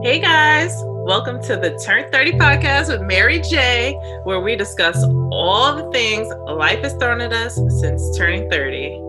[0.00, 5.74] Hey guys, welcome to the Turn 30 podcast with Mary J, where we discuss all
[5.74, 9.00] the things life has thrown at us since turning 30.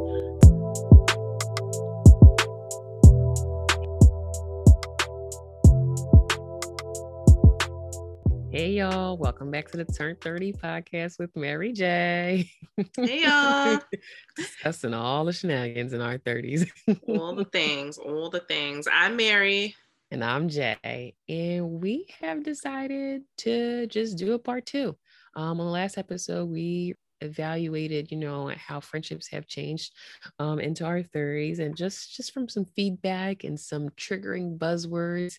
[8.51, 12.49] Hey y'all, welcome back to the Turn 30 podcast with Mary J.
[12.97, 13.79] Hey y'all,
[14.35, 16.67] Discussing all the shenanigans in our 30s.
[17.07, 18.87] all the things, all the things.
[18.91, 19.75] I'm Mary.
[20.11, 21.13] And I'm Jay.
[21.27, 24.95] And we have decided to just do a part two.
[25.35, 29.93] Um, on the last episode, we evaluated, you know, how friendships have changed
[30.39, 35.35] um, into our 30s and just just from some feedback and some triggering buzzwords.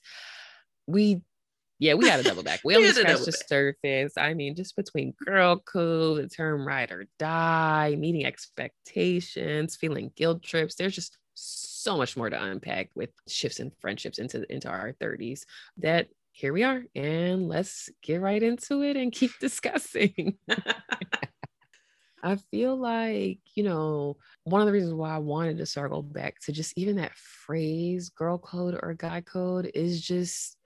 [0.86, 1.22] We
[1.80, 2.60] yeah, we got to double back.
[2.64, 4.12] We only scratched the surface.
[4.18, 10.42] I mean, just between girl code, the term ride or die, meeting expectations, feeling guilt
[10.42, 14.92] trips, there's just so much more to unpack with shifts in friendships into into our
[14.92, 15.46] 30s.
[15.78, 20.38] That here we are, and let's get right into it and keep discussing.
[22.22, 26.38] I feel like, you know, one of the reasons why I wanted to circle back
[26.40, 30.56] to just even that phrase girl code or guy code is just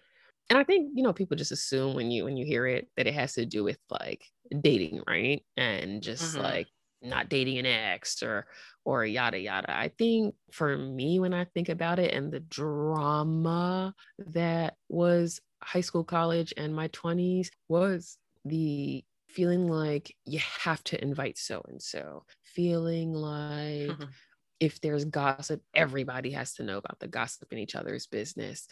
[0.50, 3.06] and I think, you know, people just assume when you when you hear it that
[3.06, 4.26] it has to do with like
[4.62, 5.44] dating, right?
[5.56, 6.38] And just Mhm.
[6.38, 6.70] like
[7.04, 8.46] not dating an ex or
[8.84, 9.76] or yada yada.
[9.76, 15.80] I think for me when I think about it and the drama that was high
[15.82, 21.82] school, college and my 20s was the feeling like you have to invite so and
[21.82, 24.14] so, feeling like Mhm.
[24.60, 28.68] if there's gossip, everybody has to know about the gossip in each other's business.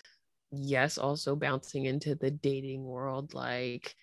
[0.55, 3.97] Yes, also bouncing into the dating world, like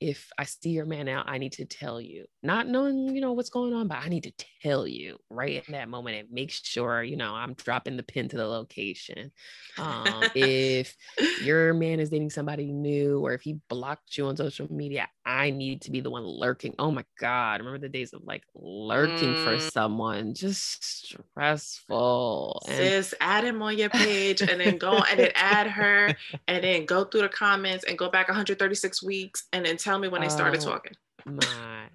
[0.00, 3.32] if I see your man out, I need to tell you, not knowing, you know,
[3.32, 6.50] what's going on, but I need to tell you right in that moment and make
[6.50, 9.32] sure, you know, I'm dropping the pin to the location.
[9.78, 10.96] Um, if
[11.42, 15.50] your man is dating somebody new or if he blocked you on social media, I
[15.50, 16.74] need to be the one lurking.
[16.78, 17.60] Oh my God.
[17.60, 19.60] Remember the days of like lurking for Mm.
[19.72, 22.62] someone, just stressful.
[22.68, 26.14] And add him on your page and then go and then add her
[26.48, 30.08] and then go through the comments and go back 136 weeks and then tell me
[30.08, 30.64] when they started Oh.
[30.64, 30.92] talking.
[31.26, 31.88] my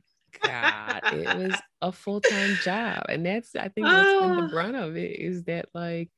[0.43, 3.03] God, it was a full time job.
[3.09, 4.47] And that's, I think, what's been the Ah.
[4.51, 6.09] brunt of it is that like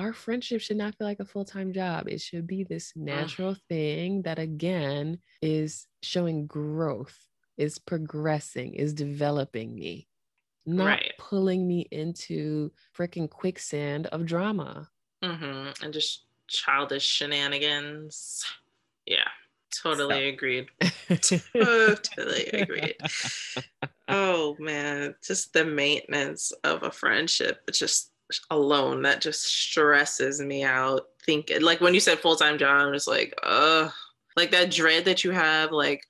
[0.00, 2.08] our friendship should not feel like a full time job.
[2.08, 7.16] It should be this natural thing that, again, is showing growth,
[7.58, 10.08] is progressing, is developing me,
[10.64, 11.12] not Right.
[11.18, 14.88] pulling me into freaking quicksand of drama.
[15.22, 18.42] hmm And just childish shenanigans.
[19.04, 19.28] Yeah,
[19.82, 20.68] totally agreed.
[21.54, 22.96] Totally agreed.
[24.12, 28.09] Oh man, just the maintenance of a friendship, it just
[28.50, 31.02] alone that just stresses me out.
[31.26, 33.92] Thinking like when you said full time job, I'm just like, ugh,
[34.36, 36.02] like that dread that you have, like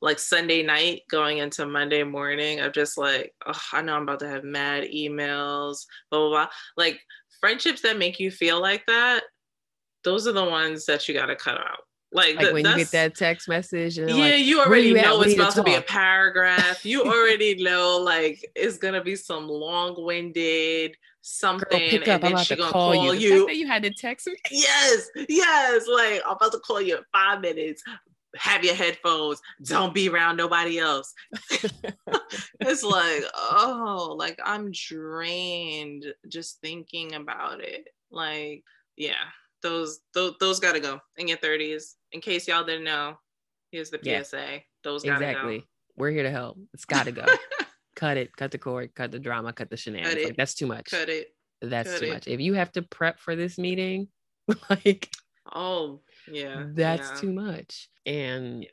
[0.00, 2.60] like Sunday night going into Monday morning.
[2.60, 6.48] I'm just like, oh, I know I'm about to have mad emails, blah blah blah.
[6.76, 7.00] Like
[7.40, 9.24] friendships that make you feel like that,
[10.04, 11.80] those are the ones that you got to cut out.
[12.12, 14.94] Like, like th- when you get that text message and yeah, like, you already you
[14.94, 16.86] know it's need to about to be a paragraph.
[16.86, 20.96] You already know like it's gonna be some long-winded
[21.26, 23.48] something, pick and then about she to gonna call, call, you.
[23.48, 23.50] You.
[23.50, 24.34] you had to text me.
[24.50, 25.86] Yes, yes.
[25.92, 27.82] Like I'm about to call you in five minutes.
[28.36, 29.40] Have your headphones.
[29.64, 31.12] Don't be around nobody else.
[32.60, 37.88] It's like, oh, like I'm drained just thinking about it.
[38.10, 38.64] Like,
[38.96, 39.22] yeah,
[39.62, 41.94] those those those gotta go in your 30s.
[42.12, 43.18] In case y'all didn't know,
[43.70, 44.22] here's the Yeah.
[44.22, 44.60] PSA.
[44.82, 45.58] Those gotta exactly.
[45.60, 45.64] go.
[45.96, 46.58] We're here to help.
[46.74, 47.24] It's got to go.
[47.96, 48.36] cut it.
[48.36, 48.94] Cut the cord.
[48.94, 49.52] Cut the drama.
[49.52, 50.16] Cut the shenanigans.
[50.16, 50.24] it.
[50.26, 50.90] Like that's too much.
[50.90, 51.28] Cut it.
[51.62, 52.12] That's cut too it.
[52.12, 52.28] much.
[52.28, 54.08] If you have to prep for this meeting,
[54.70, 55.10] like
[55.52, 56.64] Oh, yeah.
[56.68, 57.16] that's yeah.
[57.20, 57.88] too much.
[58.04, 58.66] And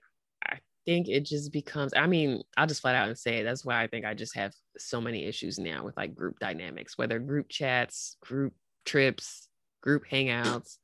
[0.45, 1.93] I think it just becomes.
[1.95, 3.43] I mean, I'll just flat out and say it.
[3.43, 6.97] that's why I think I just have so many issues now with like group dynamics,
[6.97, 8.53] whether group chats, group
[8.85, 9.47] trips,
[9.81, 10.77] group hangouts,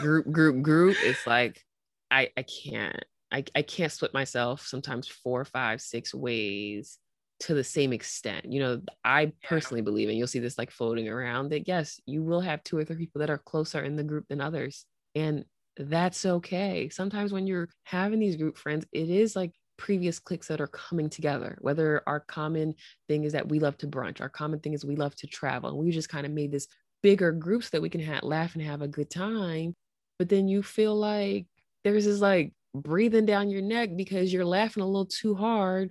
[0.00, 0.96] group group group.
[1.02, 1.64] It's like
[2.10, 3.04] I I can't.
[3.32, 6.98] I, I can't split myself sometimes four, five, six ways
[7.40, 8.52] to the same extent.
[8.52, 12.22] You know, I personally believe, and you'll see this like floating around, that yes, you
[12.22, 14.84] will have two or three people that are closer in the group than others.
[15.14, 15.44] And
[15.76, 16.90] that's okay.
[16.90, 21.08] Sometimes when you're having these group friends, it is like previous cliques that are coming
[21.08, 21.56] together.
[21.62, 22.74] Whether our common
[23.08, 25.70] thing is that we love to brunch, our common thing is we love to travel.
[25.70, 26.68] And we just kind of made this
[27.02, 29.74] bigger group so that we can ha- laugh and have a good time.
[30.18, 31.46] But then you feel like
[31.84, 35.90] there's this like breathing down your neck because you're laughing a little too hard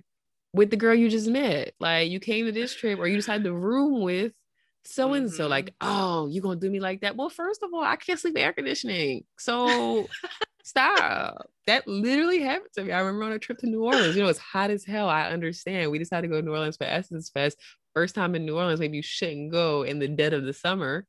[0.52, 1.72] with the girl you just met.
[1.80, 4.32] Like you came to this trip or you just had the room with
[4.84, 7.16] so and so, like, oh, you gonna do me like that?
[7.16, 9.24] Well, first of all, I can't sleep air conditioning.
[9.38, 10.08] So
[10.64, 11.50] stop.
[11.66, 12.92] That literally happened to me.
[12.92, 14.16] I remember on a trip to New Orleans.
[14.16, 15.08] You know, it's hot as hell.
[15.08, 15.90] I understand.
[15.90, 17.58] We decided to go to New Orleans for Essence Fest.
[17.94, 21.06] First time in New Orleans, maybe you shouldn't go in the dead of the summer.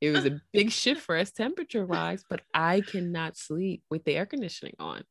[0.00, 4.16] It was a big shift for us temperature wise, but I cannot sleep with the
[4.16, 5.02] air conditioning on.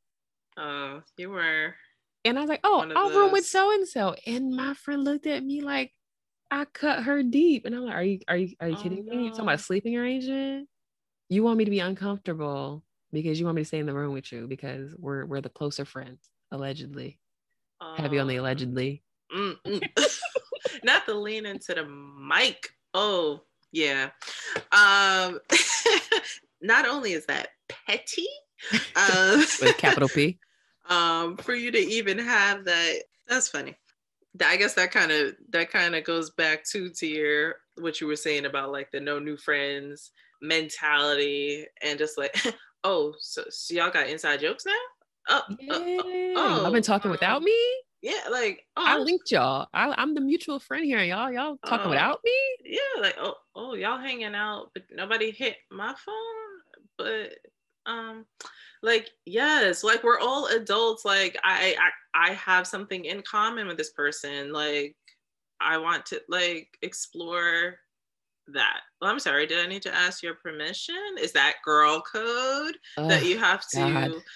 [0.57, 1.75] Oh, you were.
[2.25, 4.15] And I was like, oh, I'll room with so and so.
[4.25, 5.91] And my friend looked at me like
[6.49, 7.65] I cut her deep.
[7.65, 9.15] And I'm like, are you are you are you oh, kidding no.
[9.15, 9.23] me?
[9.25, 10.69] You talking about sleeping arrangement?
[11.29, 14.13] You want me to be uncomfortable because you want me to stay in the room
[14.13, 17.19] with you because we're we're the closer friends, allegedly.
[17.81, 19.03] Um, Heavy on the allegedly.
[20.83, 22.69] Not the lean into the mic.
[22.93, 23.41] Oh,
[23.71, 24.11] yeah.
[24.71, 25.39] Um
[26.61, 28.27] not only is that petty,
[28.95, 30.39] um, with capital P.
[30.89, 33.75] Um, for you to even have that, that's funny.
[34.43, 38.07] I guess that kind of that kind of goes back to to your what you
[38.07, 42.35] were saying about like the no new friends mentality and just like
[42.83, 44.73] oh so, so y'all got inside jokes now?
[45.29, 45.69] Oh, yeah.
[45.71, 47.57] oh, oh, I've been talking without me?
[48.01, 49.67] Yeah like oh, I linked y'all.
[49.73, 51.01] I, am the mutual friend here.
[51.03, 52.31] Y'all y'all talking oh, without me?
[52.65, 56.85] Yeah like oh oh y'all hanging out but nobody hit my phone?
[56.97, 57.37] But
[57.85, 58.25] um
[58.83, 61.75] like yes like we're all adults like I,
[62.13, 64.95] I i have something in common with this person like
[65.59, 67.79] i want to like explore
[68.47, 72.75] that well i'm sorry did i need to ask your permission is that girl code
[72.97, 73.77] oh, that you have to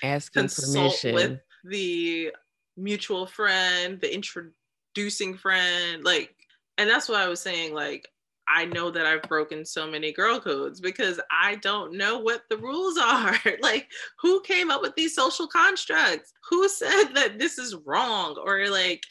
[0.02, 1.14] God, consult permission.
[1.14, 2.32] with the
[2.78, 6.34] mutual friend the introducing friend like
[6.78, 8.08] and that's what i was saying like
[8.50, 12.58] I know that I've broken so many girl codes because I don't know what the
[12.58, 13.38] rules are.
[13.62, 13.88] like,
[14.20, 16.34] who came up with these social constructs?
[16.50, 18.38] Who said that this is wrong?
[18.44, 19.04] Or like,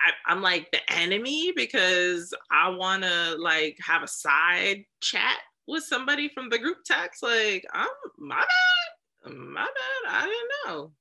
[0.00, 5.84] I, am like the enemy because I want to like have a side chat with
[5.84, 7.22] somebody from the group text.
[7.22, 8.44] Like, I'm my
[9.24, 10.12] bad, my bad.
[10.12, 10.92] I didn't know.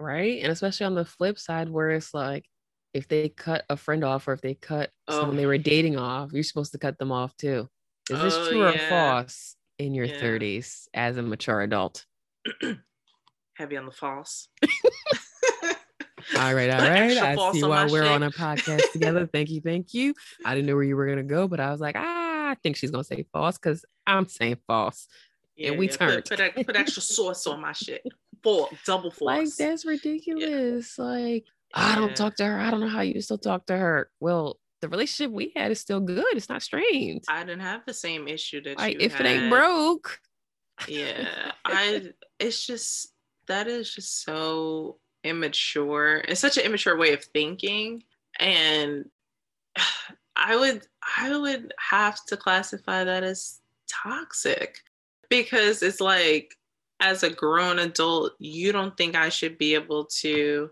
[0.00, 2.44] Right, and especially on the flip side, where it's like
[2.94, 5.18] if they cut a friend off or if they cut oh.
[5.18, 7.68] someone they were dating off, you're supposed to cut them off too.
[8.08, 8.70] Is this oh, true yeah.
[8.70, 10.20] or false in your yeah.
[10.20, 12.06] 30s as a mature adult?
[13.56, 14.48] Heavy on the false.
[16.38, 17.16] all right, all right.
[17.16, 18.12] I see why we're shit.
[18.12, 19.26] on a podcast together.
[19.32, 20.14] Thank you, thank you.
[20.44, 22.76] I didn't know where you were gonna go, but I was like, ah, I think
[22.76, 25.08] she's gonna say false because I'm saying false.
[25.56, 25.96] Yeah, and we yeah.
[25.96, 26.24] turned.
[26.24, 28.02] Put, put, put, extra sauce on my shit.
[28.42, 29.20] Four, double force.
[29.20, 30.98] Like that's ridiculous.
[30.98, 32.58] like I don't talk to her.
[32.58, 34.10] I don't know how you still talk to her.
[34.20, 36.36] Well, the relationship we had is still good.
[36.36, 37.24] It's not strained.
[37.28, 39.26] I didn't have the same issue that like, if had.
[39.26, 40.18] it ain't broke.
[40.86, 42.10] Yeah, I.
[42.38, 43.12] It's just
[43.46, 46.22] that is just so immature.
[46.28, 48.04] It's such an immature way of thinking,
[48.38, 49.06] and
[50.36, 50.86] I would
[51.18, 54.78] I would have to classify that as toxic
[55.30, 56.54] because it's like
[57.00, 60.70] as a grown adult, you don't think I should be able to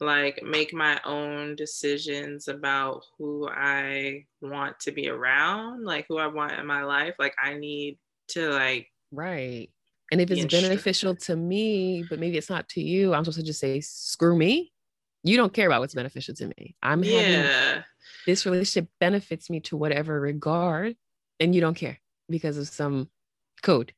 [0.00, 6.26] like make my own decisions about who I want to be around, like who I
[6.26, 7.14] want in my life.
[7.18, 7.98] Like I need
[8.28, 9.70] to like right.
[10.12, 13.44] And if it's beneficial to me, but maybe it's not to you, I'm supposed to
[13.44, 14.72] just say screw me.
[15.22, 16.76] You don't care about what's beneficial to me.
[16.82, 17.20] I'm yeah.
[17.20, 17.84] having
[18.26, 20.96] this relationship benefits me to whatever regard,
[21.40, 21.98] and you don't care
[22.28, 23.08] because of some
[23.62, 23.92] code.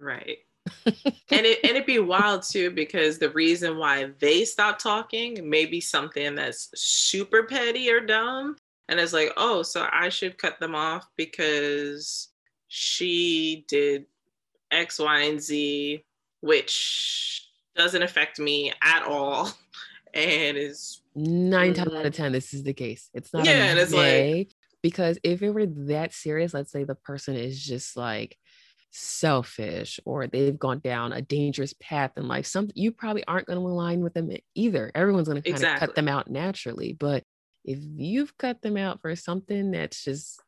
[0.00, 0.38] Right
[0.86, 5.66] and it and it'd be wild too because the reason why they stop talking may
[5.66, 8.56] be something that's super petty or dumb.
[8.88, 12.28] And it's like oh so i should cut them off because
[12.68, 14.06] she did
[14.70, 16.04] x y and z
[16.40, 19.50] which doesn't affect me at all.
[20.12, 22.16] And is nine times out of mm.
[22.16, 23.08] ten this is the case.
[23.14, 26.96] It's not yeah and it's like because if it were that serious let's say the
[26.96, 28.36] person is just like
[28.90, 33.58] selfish or they've gone down a dangerous path in life something you probably aren't going
[33.58, 34.90] to align with them either.
[34.94, 35.84] Everyone's going to kind exactly.
[35.84, 37.22] of cut them out naturally but
[37.64, 40.40] if you've cut them out for something that's just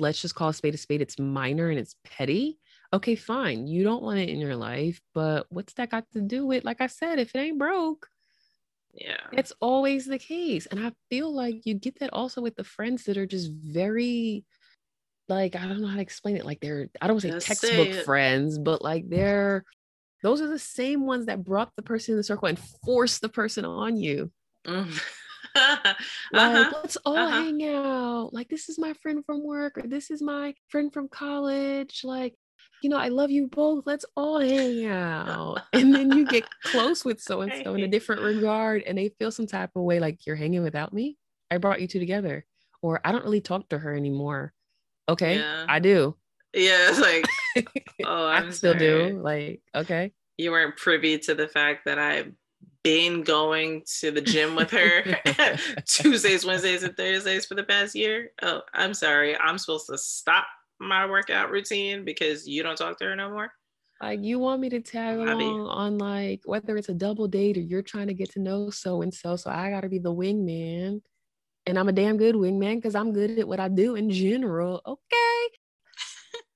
[0.00, 2.58] let's just call a spade a spade it's minor and it's petty
[2.92, 6.46] okay fine you don't want it in your life but what's that got to do
[6.46, 8.08] with like i said if it ain't broke?
[8.94, 9.20] Yeah.
[9.32, 13.04] It's always the case and i feel like you get that also with the friends
[13.04, 14.44] that are just very
[15.28, 16.44] like I don't know how to explain it.
[16.44, 19.64] Like they're I don't say textbook friends, but like they're
[20.22, 23.28] those are the same ones that brought the person in the circle and forced the
[23.28, 24.30] person on you.
[24.66, 25.00] Mm.
[25.54, 25.96] like
[26.34, 26.70] uh-huh.
[26.74, 27.42] let's all uh-huh.
[27.42, 28.30] hang out.
[28.32, 32.02] Like this is my friend from work or this is my friend from college.
[32.04, 32.34] Like
[32.82, 33.84] you know, I love you both.
[33.86, 35.62] Let's all hang out.
[35.72, 39.08] and then you get close with so and so in a different regard, and they
[39.18, 41.16] feel some type of way like you're hanging without me.
[41.50, 42.44] I brought you two together,
[42.82, 44.52] or I don't really talk to her anymore
[45.08, 45.64] Okay, yeah.
[45.68, 46.14] I do.
[46.54, 47.26] Yeah, it's like,
[48.04, 49.10] oh, i still sorry.
[49.12, 49.20] do.
[49.22, 50.12] Like, okay.
[50.36, 52.32] You weren't privy to the fact that I've
[52.82, 55.04] been going to the gym with her
[55.86, 58.30] Tuesdays, Wednesdays, and Thursdays for the past year.
[58.42, 59.36] Oh, I'm sorry.
[59.36, 60.46] I'm supposed to stop
[60.80, 63.52] my workout routine because you don't talk to her no more.
[64.00, 67.60] Like you want me to tag along on like whether it's a double date or
[67.60, 69.34] you're trying to get to know so and so.
[69.34, 71.02] So I gotta be the wingman.
[71.68, 74.80] And I'm a damn good wingman because I'm good at what I do in general.
[74.86, 75.48] Okay.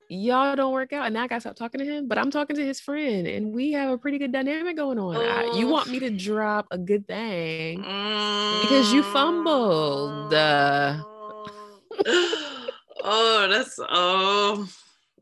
[0.09, 1.05] Y'all don't work out.
[1.05, 3.53] And now I gotta stop talking to him, but I'm talking to his friend and
[3.53, 5.17] we have a pretty good dynamic going on.
[5.17, 10.33] I, you want me to drop a good thing because you fumbled.
[10.33, 11.03] Uh,
[13.05, 14.67] oh, that's oh.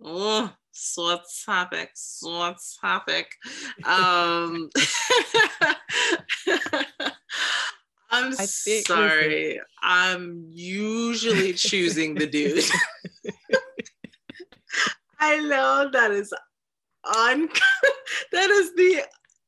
[0.05, 3.35] oh sore topic, sore topic.
[3.85, 4.71] Um,
[8.11, 9.61] I'm sorry.
[9.83, 12.65] I'm usually choosing the dude.
[15.21, 16.33] I know that is
[17.05, 17.49] un
[18.33, 19.05] that is the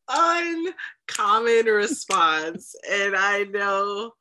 [0.09, 2.75] uncommon response.
[2.91, 4.13] And I know,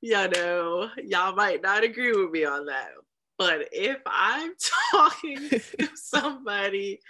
[0.00, 2.90] you know, y'all might not agree with me on that.
[3.38, 4.52] But if I'm
[4.92, 7.00] talking to somebody,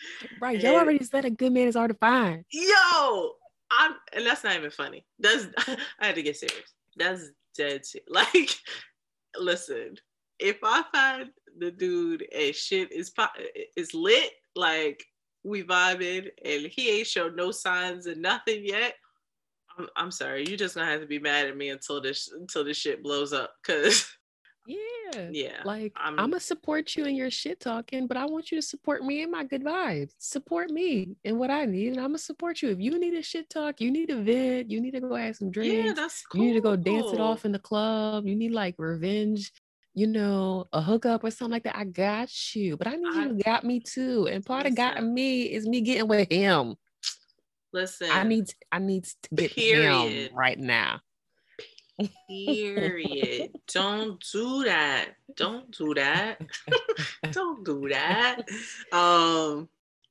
[0.41, 0.59] right?
[0.61, 2.45] Y'all already said a good man is hard to find.
[2.51, 3.33] Yo,
[3.79, 5.05] I'm, and that's not even funny.
[5.19, 5.47] That's
[6.01, 6.75] I had to get serious.
[6.97, 7.85] That's dead.
[7.85, 8.09] Serious.
[8.09, 8.51] Like,
[9.39, 9.97] listen,
[10.39, 13.13] if I find the dude and shit is
[13.77, 15.05] is lit, like
[15.45, 18.95] we vibing, and he ain't showed no signs of nothing yet.
[19.79, 22.65] I'm, I'm sorry, you just gonna have to be mad at me until this until
[22.65, 24.07] this shit blows up, cause
[24.67, 25.29] yeah.
[25.31, 25.63] Yeah.
[25.65, 28.63] Like I'm, I'm gonna support you in your shit talking, but I want you to
[28.63, 30.13] support me in my good vibes.
[30.19, 32.71] Support me in what I need, and I'm gonna support you.
[32.71, 35.37] If you need a shit talk, you need a vid, you need to go have
[35.37, 35.87] some drinks.
[35.87, 36.41] Yeah, that's cool.
[36.41, 38.27] You need to go dance it off in the club.
[38.27, 39.53] You need like revenge,
[39.95, 41.77] you know, a hookup or something like that.
[41.77, 44.29] I got you, but I need I, you to got me too.
[44.31, 46.77] And part listen, of got me is me getting with him.
[47.73, 50.31] Listen, I need I need to get period.
[50.31, 51.01] him right now.
[52.29, 53.51] Period.
[53.73, 55.11] Don't do that.
[55.37, 56.41] Don't do that.
[57.31, 58.43] Don't do that.
[58.93, 59.69] Um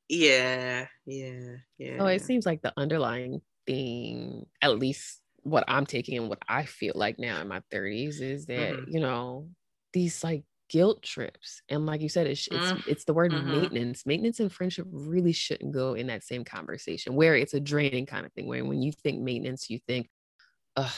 [0.09, 1.97] yeah, yeah, yeah.
[1.99, 6.65] Oh, it seems like the underlying thing, at least what I'm taking and what I
[6.65, 8.91] feel like now in my 30s is that, mm-hmm.
[8.91, 9.47] you know,
[9.93, 12.87] these like guilt trips and like you said it's it's, mm.
[12.87, 13.51] it's the word mm-hmm.
[13.51, 18.05] maintenance maintenance and friendship really shouldn't go in that same conversation where it's a draining
[18.05, 20.09] kind of thing where when you think maintenance you think
[20.77, 20.89] Ugh,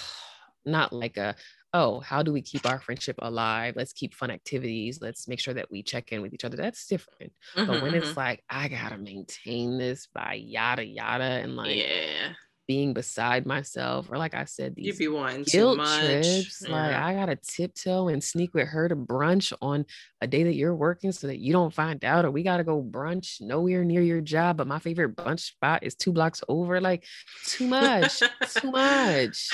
[0.65, 1.35] not like a
[1.73, 3.73] oh how do we keep our friendship alive?
[3.75, 4.99] Let's keep fun activities.
[5.01, 6.57] Let's make sure that we check in with each other.
[6.57, 7.33] That's different.
[7.55, 8.03] Mm-hmm, but when mm-hmm.
[8.03, 12.33] it's like i gotta maintain this by yada yada and like yeah
[12.67, 16.63] being beside myself, or like I said, these you be wanting guilt trips.
[16.65, 16.71] Yeah.
[16.71, 19.85] Like I gotta tiptoe and sneak with her to brunch on
[20.21, 22.81] a day that you're working so that you don't find out, or we gotta go
[22.81, 26.79] brunch nowhere near your job, but my favorite brunch spot is two blocks over.
[26.79, 27.05] Like
[27.45, 28.21] too much,
[28.55, 29.49] too much.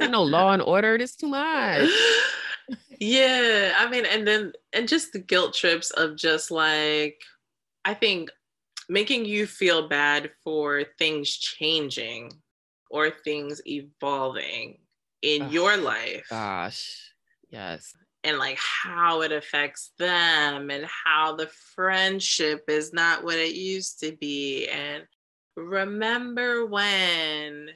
[0.00, 0.94] ain't no law and order.
[0.94, 1.90] It's too much.
[3.00, 7.20] Yeah, I mean, and then and just the guilt trips of just like
[7.84, 8.30] I think
[8.88, 12.32] making you feel bad for things changing
[12.90, 14.78] or things evolving
[15.22, 16.26] in oh, your life.
[16.30, 17.12] Gosh,
[17.50, 17.94] yes.
[18.24, 24.00] And like how it affects them and how the friendship is not what it used
[24.00, 24.66] to be.
[24.68, 25.04] And
[25.56, 27.68] remember when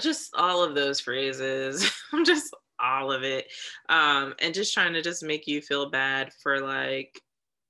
[0.00, 1.90] just all of those phrases,
[2.24, 3.46] just all of it.
[3.88, 7.20] Um, and just trying to just make you feel bad for like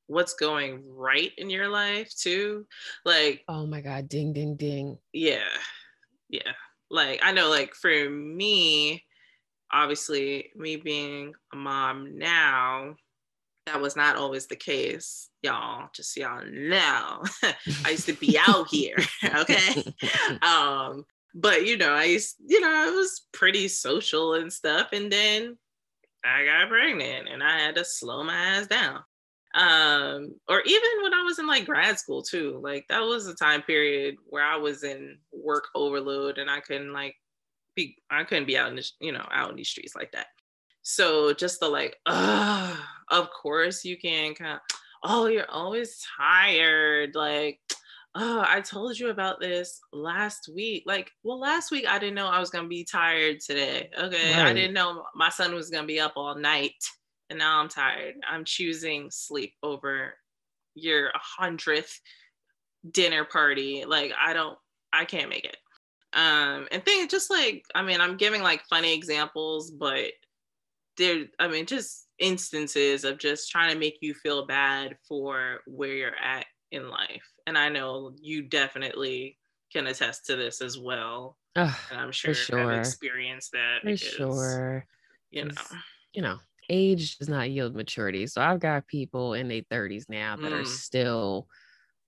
[0.06, 2.66] what's going right in your life too.
[3.04, 4.98] Like, oh my God, ding, ding, ding.
[5.12, 5.48] Yeah.
[6.28, 6.52] Yeah.
[6.90, 9.04] Like, I know, like, for me,
[9.72, 12.96] obviously, me being a mom now,
[13.66, 15.88] that was not always the case, y'all.
[15.92, 17.24] Just y'all know.
[17.84, 19.84] I used to be out here, okay?
[20.42, 25.12] um, but you know, I used, you know, I was pretty social and stuff, and
[25.12, 25.58] then
[26.24, 29.00] I got pregnant and I had to slow my ass down
[29.56, 33.34] um or even when i was in like grad school too like that was a
[33.34, 37.14] time period where i was in work overload and i couldn't like
[37.76, 40.26] be i couldn't be out in the you know out in these streets like that.
[40.82, 42.74] So just the like uh
[43.10, 44.60] of course you can kind of
[45.04, 47.14] oh you're always tired.
[47.14, 47.60] Like
[48.16, 50.82] oh i told you about this last week.
[50.86, 53.90] Like well last week i didn't know i was gonna be tired today.
[53.96, 54.46] Okay right.
[54.46, 56.74] i didn't know my son was gonna be up all night
[57.30, 58.14] and now I'm tired.
[58.28, 60.14] I'm choosing sleep over
[60.74, 62.00] your hundredth
[62.90, 63.84] dinner party.
[63.86, 64.58] Like I don't,
[64.92, 65.56] I can't make it.
[66.12, 70.12] Um, and things just like, I mean, I'm giving like funny examples, but
[70.96, 75.92] there i mean just instances of just trying to make you feel bad for where
[75.92, 79.36] you're at in life and i know you definitely
[79.72, 82.58] can attest to this as well and i'm sure, sure.
[82.58, 84.86] have experienced that for because, sure
[85.30, 85.52] you know
[86.14, 86.38] you know
[86.68, 90.62] age does not yield maturity so i've got people in their 30s now that mm.
[90.62, 91.48] are still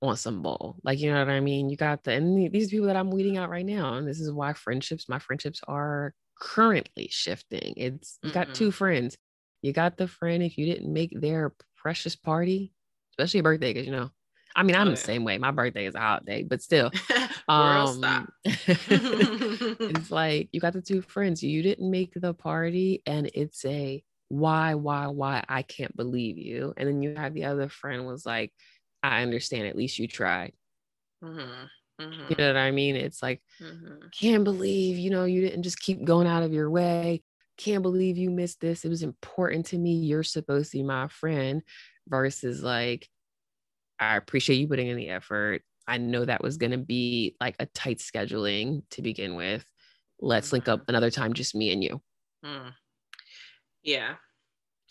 [0.01, 0.77] on some bull.
[0.85, 1.69] Like, you know what I mean?
[1.69, 3.95] You got the, and these people that I'm weeding out right now.
[3.95, 7.75] And this is why friendships, my friendships are currently shifting.
[7.77, 8.55] It's, you got mm-hmm.
[8.55, 9.17] two friends.
[9.63, 12.73] You got the friend, if you didn't make their precious party,
[13.13, 14.11] especially a birthday, because, you know,
[14.55, 15.05] I mean, I'm oh, the yeah.
[15.05, 15.37] same way.
[15.39, 16.91] My birthday is a holiday, but still,
[17.49, 21.43] um, it's like you got the two friends.
[21.43, 25.45] You didn't make the party, and it's a why, why, why?
[25.49, 26.75] I can't believe you.
[26.77, 28.53] And then you have the other friend was like,
[29.03, 29.67] I understand.
[29.67, 30.53] At least you tried.
[31.25, 32.05] Mm-hmm.
[32.05, 32.27] Mm-hmm.
[32.29, 32.97] You know what I mean?
[32.97, 34.07] It's like, mm-hmm.
[34.19, 37.23] can't believe, you know, you didn't just keep going out of your way.
[37.57, 38.85] Can't believe you missed this.
[38.85, 39.95] It was important to me.
[39.95, 41.63] You're supposed to be my friend
[42.07, 43.09] versus like,
[43.99, 45.63] I appreciate you putting in the effort.
[45.89, 49.65] I know that was going to be like a tight scheduling to begin with.
[50.21, 50.91] Let's link up mm-hmm.
[50.91, 52.01] another time, just me and you.
[53.89, 54.17] Yeah.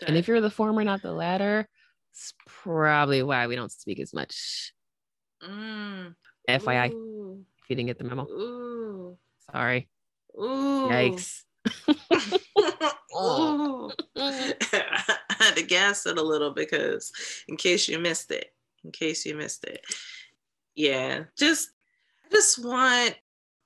[0.08, 1.68] And if you're the former, not the latter,
[2.12, 4.74] it's probably why we don't speak as much.
[5.44, 6.16] Mm.
[6.50, 7.46] FYI, Ooh.
[7.62, 8.24] if you didn't get the memo.
[8.24, 9.18] Ooh.
[9.52, 9.88] Sorry.
[10.36, 10.90] Ooh.
[10.90, 11.44] Yikes.
[13.16, 13.92] Ooh.
[14.16, 14.56] I
[15.30, 17.12] had to gas it a little because
[17.48, 18.48] in case you missed it,
[18.84, 19.82] in case you missed it.
[20.74, 21.70] Yeah, just
[22.26, 23.16] I just want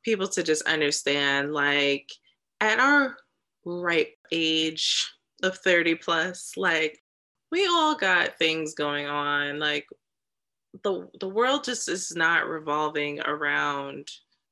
[0.04, 2.10] people to just understand like
[2.60, 3.16] at our
[3.64, 5.10] ripe age
[5.44, 7.00] of 30 plus, like
[7.52, 9.60] we all got things going on.
[9.60, 9.88] Like
[10.84, 14.08] the the world just is not revolving around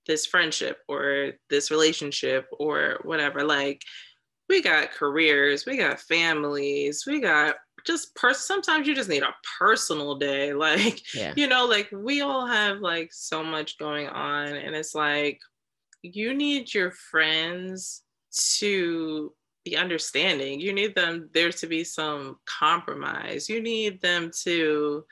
[0.06, 3.44] this friendship or this relationship or whatever.
[3.44, 3.82] Like
[4.50, 7.56] we got careers, we got families, we got
[7.86, 11.34] just pers- sometimes you just need a personal day like yeah.
[11.38, 15.40] you know like we all have like so much going on and it's like
[16.02, 19.34] you need your friends to
[19.66, 20.60] be understanding.
[20.60, 23.50] You need them there to be some compromise.
[23.50, 25.06] You need them to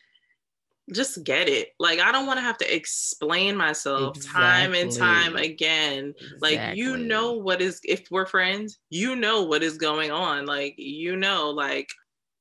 [0.94, 1.70] just get it.
[1.80, 4.42] Like I don't want to have to explain myself exactly.
[4.42, 6.14] time and time again.
[6.18, 6.40] Exactly.
[6.58, 10.46] Like you know what is if we're friends, you know what is going on.
[10.46, 11.90] Like you know like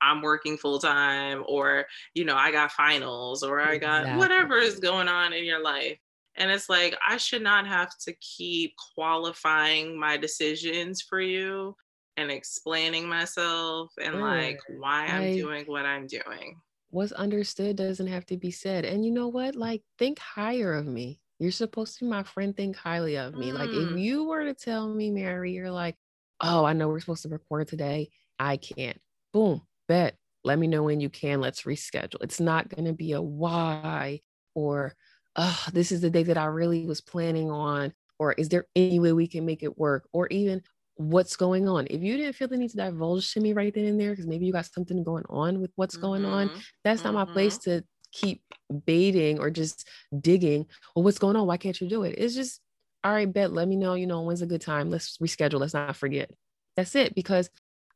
[0.01, 4.19] I'm working full time or you know I got finals or I got exactly.
[4.19, 5.99] whatever is going on in your life.
[6.37, 11.75] And it's like I should not have to keep qualifying my decisions for you
[12.17, 16.61] and explaining myself and like why I'm I, doing what I'm doing.
[16.91, 18.85] What's understood doesn't have to be said.
[18.85, 19.55] And you know what?
[19.55, 21.21] Like, think higher of me.
[21.39, 23.51] You're supposed to be my friend, think highly of me.
[23.51, 23.55] Mm.
[23.55, 24.01] Like, if mm.
[24.01, 25.97] you were to tell me, Mary, you're like,
[26.41, 28.11] oh, I know we're supposed to record today.
[28.39, 28.99] I can't.
[29.33, 30.17] Boom, bet.
[30.45, 31.41] Let me know when you can.
[31.41, 32.23] Let's reschedule.
[32.23, 34.21] It's not going to be a why
[34.55, 34.95] or,
[35.35, 37.93] oh, this is the day that I really was planning on.
[38.19, 40.09] Or is there any way we can make it work?
[40.13, 40.63] Or even,
[40.97, 41.87] what's going on.
[41.91, 44.27] If you didn't feel the need to divulge to me right then and there, because
[44.27, 46.07] maybe you got something going on with what's mm-hmm.
[46.07, 46.59] going on, mm-hmm.
[46.85, 47.15] that's mm-hmm.
[47.15, 47.79] not my place mm-hmm.
[47.79, 48.43] to keep
[48.87, 49.87] baiting or just
[50.21, 50.67] digging.
[50.95, 51.47] Well, what's going on?
[51.47, 52.17] Why can't you do it?
[52.19, 52.61] It's just,
[53.05, 54.91] all right, bet, let me know, you know, when's a good time.
[54.91, 55.61] Let's reschedule.
[55.61, 56.31] Let's not forget.
[56.77, 57.15] That's it.
[57.15, 57.51] Because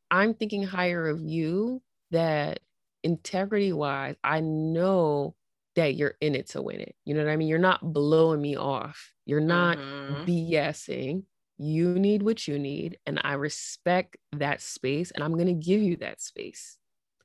[0.09, 2.59] I'm thinking higher of you that
[3.03, 5.35] integrity wise, I know
[5.75, 6.95] that you're in it to win it.
[7.05, 7.47] You know what I mean?
[7.47, 9.11] You're not blowing me off.
[9.25, 10.25] You're not mm-hmm.
[10.25, 11.23] BSing
[11.61, 15.79] you need what you need and i respect that space and i'm going to give
[15.79, 16.77] you that space.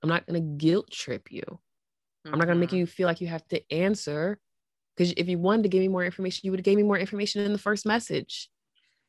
[0.03, 1.41] I'm not going to guilt trip you.
[1.41, 2.35] Mm-hmm.
[2.35, 4.39] i'm not going to make you feel like you have to answer
[4.95, 6.99] because if you wanted to give me more information you would have gave me more
[6.99, 8.51] information in the first message.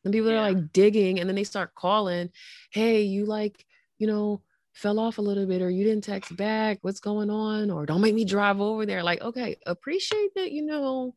[0.05, 0.37] And people yeah.
[0.37, 2.29] are like digging and then they start calling
[2.71, 3.65] hey you like
[3.97, 7.69] you know fell off a little bit or you didn't text back what's going on?
[7.69, 9.03] Or don't make me drive over there.
[9.03, 11.15] Like okay appreciate that you know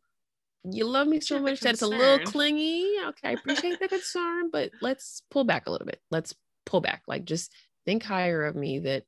[0.65, 2.87] you love me so much that it's a little clingy.
[3.07, 6.01] Okay, I appreciate the concern, but let's pull back a little bit.
[6.11, 6.35] Let's
[6.67, 7.03] pull back.
[7.07, 7.53] Like just
[7.87, 9.05] think higher of me that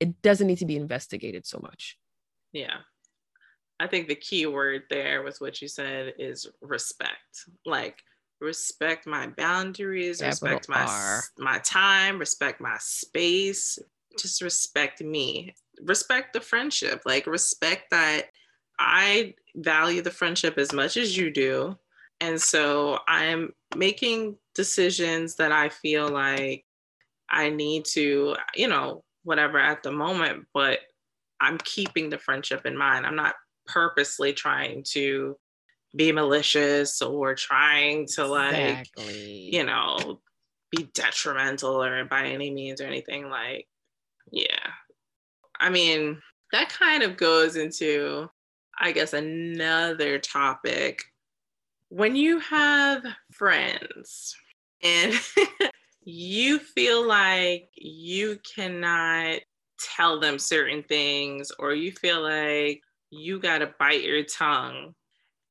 [0.00, 1.98] it doesn't need to be investigated so much.
[2.52, 2.78] Yeah.
[3.80, 7.46] I think the key word there was what you said is respect.
[7.66, 7.98] Like
[8.40, 11.22] respect my boundaries, Capital respect my R.
[11.38, 13.78] my time, respect my space,
[14.18, 15.54] just respect me.
[15.82, 17.02] Respect the friendship.
[17.04, 18.26] Like respect that
[18.78, 21.76] I value the friendship as much as you do.
[22.20, 26.64] And so I'm making decisions that I feel like
[27.28, 30.80] I need to, you know, whatever at the moment, but
[31.40, 33.06] I'm keeping the friendship in mind.
[33.06, 33.34] I'm not
[33.66, 35.36] purposely trying to
[35.96, 39.50] be malicious or trying to like, exactly.
[39.52, 40.20] you know,
[40.72, 43.68] be detrimental or by any means or anything like
[44.32, 44.70] yeah
[45.60, 48.28] i mean that kind of goes into
[48.82, 51.02] i guess another topic.
[51.88, 54.36] When you have friends
[54.82, 55.14] and
[56.04, 59.40] you feel like you cannot
[59.96, 64.94] tell them certain things or you feel like you got to bite your tongue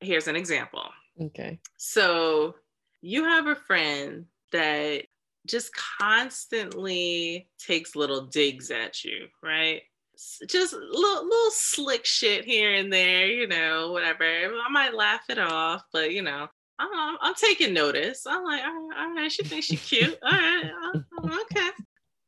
[0.02, 0.88] here's an example.
[1.20, 1.58] Okay.
[1.78, 2.54] So
[3.00, 5.04] you have a friend that
[5.46, 9.82] just constantly takes little digs at you, right?
[10.48, 14.24] Just little, little slick shit here and there, you know, whatever.
[14.24, 18.26] I might laugh it off, but you know, I'm, I'm taking notice.
[18.26, 20.18] I'm like, all right, all right she thinks she's cute.
[20.22, 20.70] All right,
[21.24, 21.70] okay.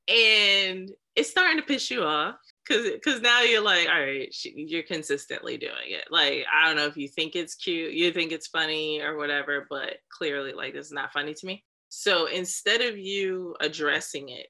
[0.07, 4.53] And it's starting to piss you off because because now you're like, all right, she,
[4.57, 6.05] you're consistently doing it.
[6.11, 9.67] Like, I don't know if you think it's cute, you think it's funny or whatever,
[9.71, 11.65] but clearly, like, this is not funny to me.
[11.89, 14.49] So instead of you addressing it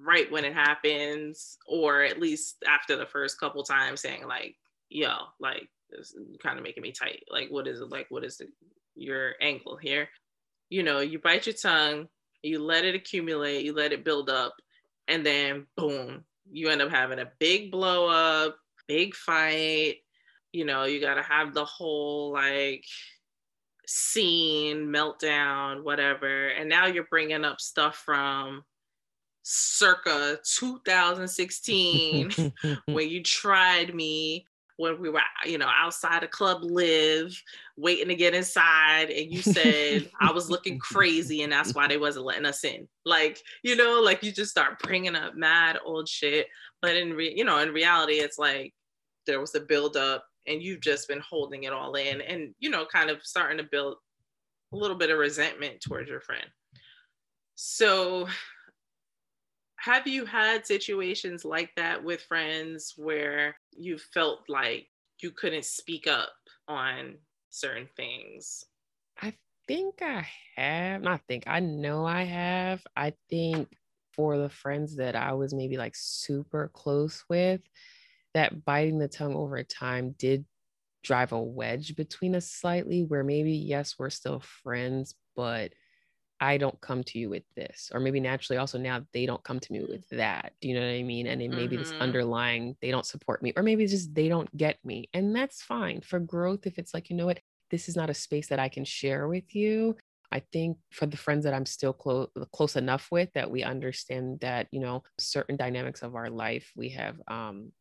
[0.00, 4.56] right when it happens, or at least after the first couple times saying, like,
[4.88, 7.24] yo, like, this kind of making me tight.
[7.30, 7.90] Like, what is it?
[7.90, 8.48] Like, what is the,
[8.94, 10.08] your angle here?
[10.70, 12.08] You know, you bite your tongue,
[12.42, 14.54] you let it accumulate, you let it build up,
[15.08, 18.56] and then boom, you end up having a big blow up,
[18.86, 19.96] big fight.
[20.52, 22.84] You know, you got to have the whole like
[23.86, 26.48] scene, meltdown, whatever.
[26.48, 28.64] And now you're bringing up stuff from
[29.50, 32.52] circa 2016
[32.86, 34.44] when you tried me
[34.76, 37.34] when we were you know outside a club live
[37.78, 41.96] waiting to get inside and you said i was looking crazy and that's why they
[41.96, 42.86] wasn't letting us in.
[43.06, 46.48] Like you know like you just start bringing up mad old shit
[46.82, 48.74] but in re- you know in reality it's like
[49.26, 52.68] there was a build up and you've just been holding it all in and you
[52.68, 53.96] know kind of starting to build
[54.74, 56.44] a little bit of resentment towards your friend.
[57.54, 58.28] So
[59.80, 64.88] have you had situations like that with friends where you felt like
[65.22, 66.30] you couldn't speak up
[66.66, 67.16] on
[67.50, 68.64] certain things?
[69.20, 69.34] I
[69.66, 72.82] think i have not think i know i have.
[72.96, 73.68] I think
[74.14, 77.60] for the friends that i was maybe like super close with
[78.34, 80.44] that biting the tongue over time did
[81.04, 85.72] drive a wedge between us slightly where maybe yes we're still friends but
[86.40, 89.60] i don't come to you with this or maybe naturally also now they don't come
[89.60, 91.84] to me with that do you know what i mean and then maybe mm-hmm.
[91.84, 95.34] this underlying they don't support me or maybe it's just they don't get me and
[95.34, 98.48] that's fine for growth if it's like you know what this is not a space
[98.48, 99.96] that i can share with you
[100.30, 104.40] I think for the friends that I'm still close close enough with that we understand
[104.40, 107.72] that you know certain dynamics of our life we have um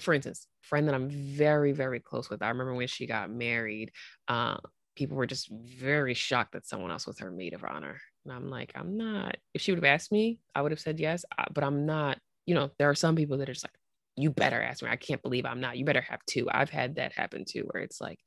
[0.00, 2.42] for instance, friend that I'm very, very close with.
[2.42, 3.90] I remember when she got married,
[4.28, 4.58] uh,
[4.98, 8.00] people were just very shocked that someone else was her maid of honor.
[8.24, 9.36] And I'm like, I'm not.
[9.54, 12.18] If she would have asked me, I would have said yes, uh, but I'm not.
[12.46, 13.76] You know, there are some people that are just like,
[14.16, 14.90] you better ask me.
[14.90, 15.76] I can't believe I'm not.
[15.78, 16.48] You better have two.
[16.50, 18.18] I've had that happen too, where it's like,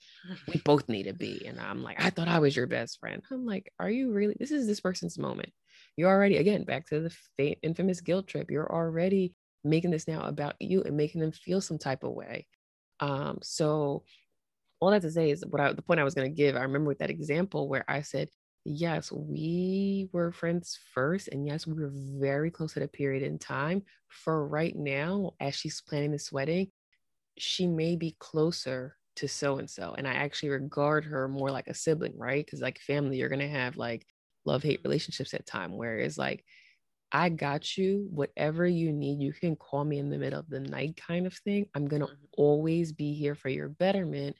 [0.47, 1.45] we both need to be.
[1.45, 3.21] And I'm like, I thought I was your best friend.
[3.29, 4.38] I'm like, are you really?
[4.39, 5.49] This is this person's moment.
[5.97, 8.49] You're already, again, back to the infamous guilt trip.
[8.49, 9.34] You're already
[9.65, 12.47] making this now about you and making them feel some type of way.
[13.01, 14.03] Um, so
[14.82, 16.56] all that to say is what I, the point I was going to give.
[16.56, 18.30] I remember with that example where I said,
[18.65, 23.39] yes, we were friends first, and yes, we were very close at a period in
[23.39, 23.84] time.
[24.10, 26.72] For right now, as she's planning this wedding,
[27.38, 31.67] she may be closer to so and so, and I actually regard her more like
[31.67, 32.46] a sibling, right?
[32.46, 34.06] Because like family, you're gonna have like
[34.46, 36.44] love hate relationships at time, whereas like
[37.12, 38.08] I got you.
[38.10, 41.34] Whatever you need, you can call me in the middle of the night, kind of
[41.34, 41.65] thing.
[41.76, 42.26] I'm going to mm-hmm.
[42.38, 44.36] always be here for your betterment.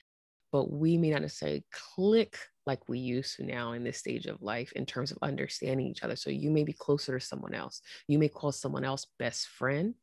[0.52, 4.42] But we may not necessarily click like we used to now in this stage of
[4.42, 6.16] life in terms of understanding each other.
[6.16, 7.82] So you may be closer to someone else.
[8.08, 9.96] You may call someone else best friend,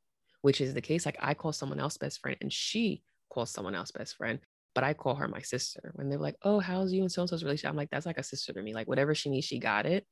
[0.42, 1.06] which is the case.
[1.06, 4.40] Like I call someone else best friend and she calls someone else best friend,
[4.74, 5.92] but I call her my sister.
[5.94, 7.70] When they're like, oh, how's you and so and so's relationship?
[7.70, 8.74] I'm like, that's like a sister to me.
[8.74, 10.04] Like whatever she needs, she got it.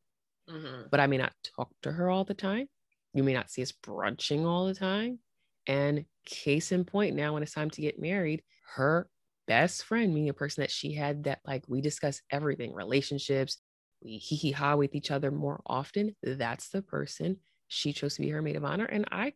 [0.49, 0.83] Mm-hmm.
[0.91, 2.69] But I may not talk to her all the time.
[3.15, 5.19] You may not see us brunching all the time.
[5.67, 8.43] And case in point, now when it's time to get married,
[8.75, 9.09] her
[9.47, 13.59] best friend, meaning a person that she had that like we discuss everything, relationships,
[14.03, 16.15] we hee hee ha with each other more often.
[16.23, 18.85] That's the person she chose to be her maid of honor.
[18.85, 19.33] And I,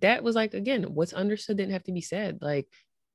[0.00, 2.38] that was like, again, what's understood didn't have to be said.
[2.40, 2.68] Like,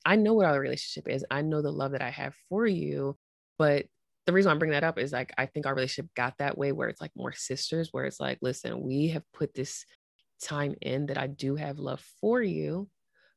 [0.05, 1.25] I know what our relationship is.
[1.29, 3.17] I know the love that I have for you,
[3.57, 3.85] but
[4.25, 6.71] the reason I'm bringing that up is like I think our relationship got that way
[6.71, 9.85] where it's like more sisters, where it's like, listen, we have put this
[10.41, 12.89] time in that I do have love for you,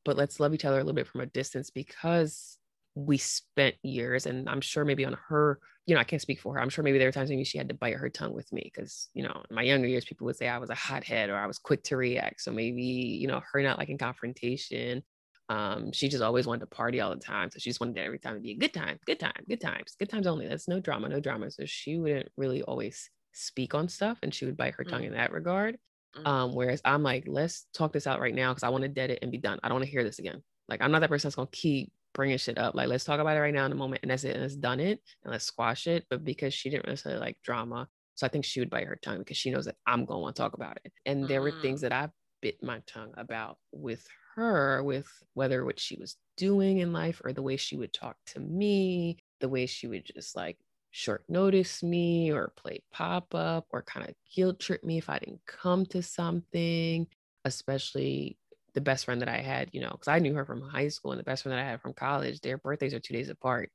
[0.05, 2.57] but let's love each other a little bit from a distance because
[2.95, 6.53] we spent years and i'm sure maybe on her you know i can't speak for
[6.53, 8.51] her i'm sure maybe there were times maybe she had to bite her tongue with
[8.51, 11.29] me because you know in my younger years people would say i was a hothead
[11.29, 15.03] or i was quick to react so maybe you know her not liking confrontation
[15.49, 17.51] um, she just always wanted to party all the time.
[17.51, 19.95] So she just wanted every time to be a good time, good time, good times,
[19.99, 20.47] good times only.
[20.47, 21.51] That's no drama, no drama.
[21.51, 25.13] So she wouldn't really always speak on stuff and she would bite her tongue mm-hmm.
[25.13, 25.77] in that regard.
[26.15, 26.27] Mm-hmm.
[26.27, 29.09] Um, whereas I'm like, let's talk this out right now because I want to dead
[29.09, 29.59] it and be done.
[29.63, 30.41] I don't want to hear this again.
[30.69, 32.75] Like I'm not that person that's gonna keep bringing shit up.
[32.75, 34.33] Like let's talk about it right now in a moment and that's it.
[34.33, 36.05] And let's done it and let's squash it.
[36.09, 39.19] But because she didn't necessarily like drama, so I think she would bite her tongue
[39.19, 40.91] because she knows that I'm gonna want to talk about it.
[41.05, 41.55] And there mm-hmm.
[41.55, 41.83] were things mm.
[41.83, 42.09] that I
[42.41, 47.33] bit my tongue about with her, with whether what she was doing in life or
[47.33, 50.57] the way she would talk to me, the way she would just like
[50.91, 55.19] short notice me or play pop up or kind of guilt trip me if I
[55.19, 57.07] didn't come to something,
[57.45, 58.37] especially
[58.73, 61.11] the best friend that I had, you know, because I knew her from high school
[61.11, 63.71] and the best friend that I had from college, their birthdays are two days apart.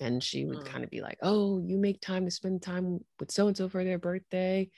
[0.00, 0.66] And she would mm.
[0.66, 3.68] kind of be like, Oh, you make time to spend time with so and so
[3.68, 4.70] for their birthday.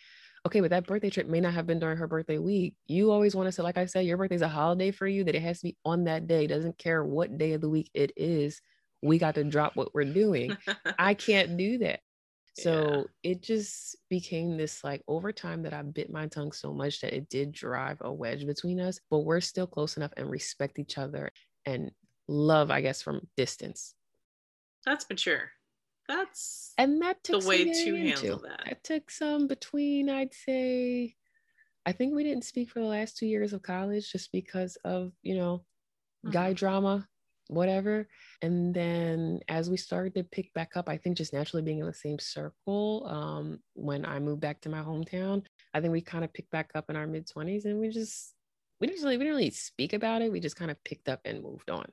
[0.47, 2.75] Okay, but that birthday trip may not have been during her birthday week.
[2.87, 5.35] You always want to say, like I said, your birthday's a holiday for you, that
[5.35, 6.47] it has to be on that day.
[6.47, 8.61] Doesn't care what day of the week it is.
[9.03, 10.57] We got to drop what we're doing.
[10.99, 12.01] I can't do that.
[12.59, 13.33] So yeah.
[13.33, 17.15] it just became this like over time that I bit my tongue so much that
[17.15, 20.97] it did drive a wedge between us, but we're still close enough and respect each
[20.97, 21.31] other
[21.67, 21.91] and
[22.29, 23.95] love, I guess, from distance.
[24.87, 25.51] That's mature.
[26.09, 28.69] That's and that took the way to handle that.
[28.69, 31.15] It took some between, I'd say,
[31.85, 35.13] I think we didn't speak for the last two years of college just because of,
[35.23, 35.65] you know,
[36.25, 36.31] mm-hmm.
[36.31, 37.07] guy drama
[37.49, 38.09] whatever.
[38.43, 41.87] And then as we started to pick back up, I think just naturally being in
[41.87, 46.25] the same circle, um, when I moved back to my hometown, I think we kind
[46.25, 48.35] of picked back up in our mid 20s and we just,
[48.81, 50.33] we didn't really, we didn't really speak about it.
[50.33, 51.87] We just kind of picked up and moved on.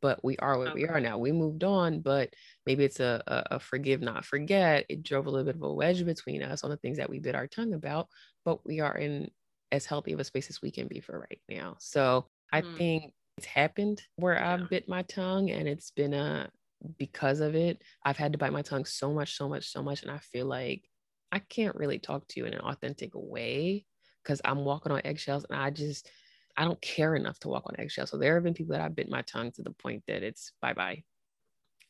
[0.00, 0.82] But we are what okay.
[0.82, 1.18] we are now.
[1.18, 2.32] We moved on, but
[2.66, 4.86] maybe it's a, a, a forgive, not forget.
[4.88, 7.18] It drove a little bit of a wedge between us on the things that we
[7.18, 8.06] bit our tongue about,
[8.44, 9.28] but we are in
[9.72, 11.76] as healthy of a space as we can be for right now.
[11.80, 12.76] So I mm.
[12.76, 14.54] think it's happened where yeah.
[14.54, 16.50] I've bit my tongue and it's been a
[16.98, 20.02] because of it, I've had to bite my tongue so much, so much, so much.
[20.02, 20.88] And I feel like
[21.32, 23.84] I can't really talk to you in an authentic way
[24.22, 26.10] because I'm walking on eggshells and I just
[26.56, 28.10] I don't care enough to walk on eggshells.
[28.10, 30.52] So there have been people that I've bit my tongue to the point that it's
[30.60, 31.04] bye bye.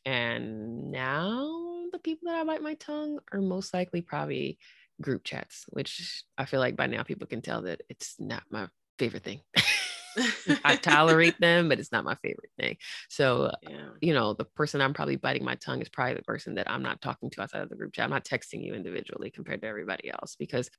[0.05, 4.59] And now the people that I bite my tongue are most likely probably
[5.01, 8.69] group chats, which I feel like by now people can tell that it's not my
[8.99, 9.41] favorite thing.
[10.65, 12.77] I tolerate them, but it's not my favorite thing.
[13.09, 13.91] So, yeah.
[14.01, 16.83] you know, the person I'm probably biting my tongue is probably the person that I'm
[16.83, 18.05] not talking to outside of the group chat.
[18.05, 20.71] I'm not texting you individually compared to everybody else because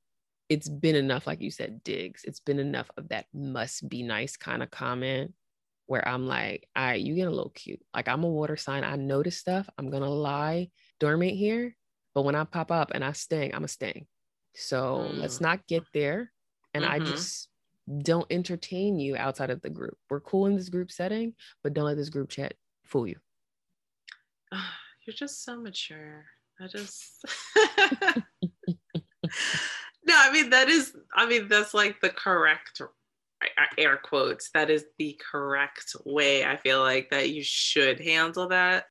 [0.48, 2.22] it's been enough, like you said, digs.
[2.24, 5.32] It's been enough of that must be nice kind of comment
[5.86, 7.80] where I'm like, all right, you get a little cute.
[7.94, 8.84] Like I'm a water sign.
[8.84, 9.68] I notice stuff.
[9.76, 11.76] I'm gonna lie dormant here.
[12.14, 14.06] But when I pop up and I sting, I'm a sting.
[14.54, 15.18] So mm.
[15.18, 16.32] let's not get there.
[16.74, 16.94] And mm-hmm.
[16.94, 17.48] I just
[17.98, 19.96] don't entertain you outside of the group.
[20.08, 23.16] We're cool in this group setting, but don't let this group chat fool you.
[25.06, 26.24] you're just so mature.
[26.60, 27.24] I just
[30.06, 32.80] No, I mean that is I mean that's like the correct
[33.78, 34.50] air quotes.
[34.52, 38.84] That is the correct way I feel like that you should handle that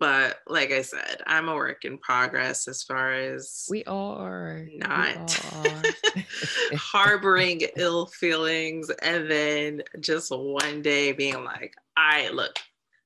[0.00, 5.40] but like I said, I'm a work in progress as far as we are not
[5.64, 5.82] we are.
[6.76, 12.56] harboring ill feelings and then just one day being like, I look,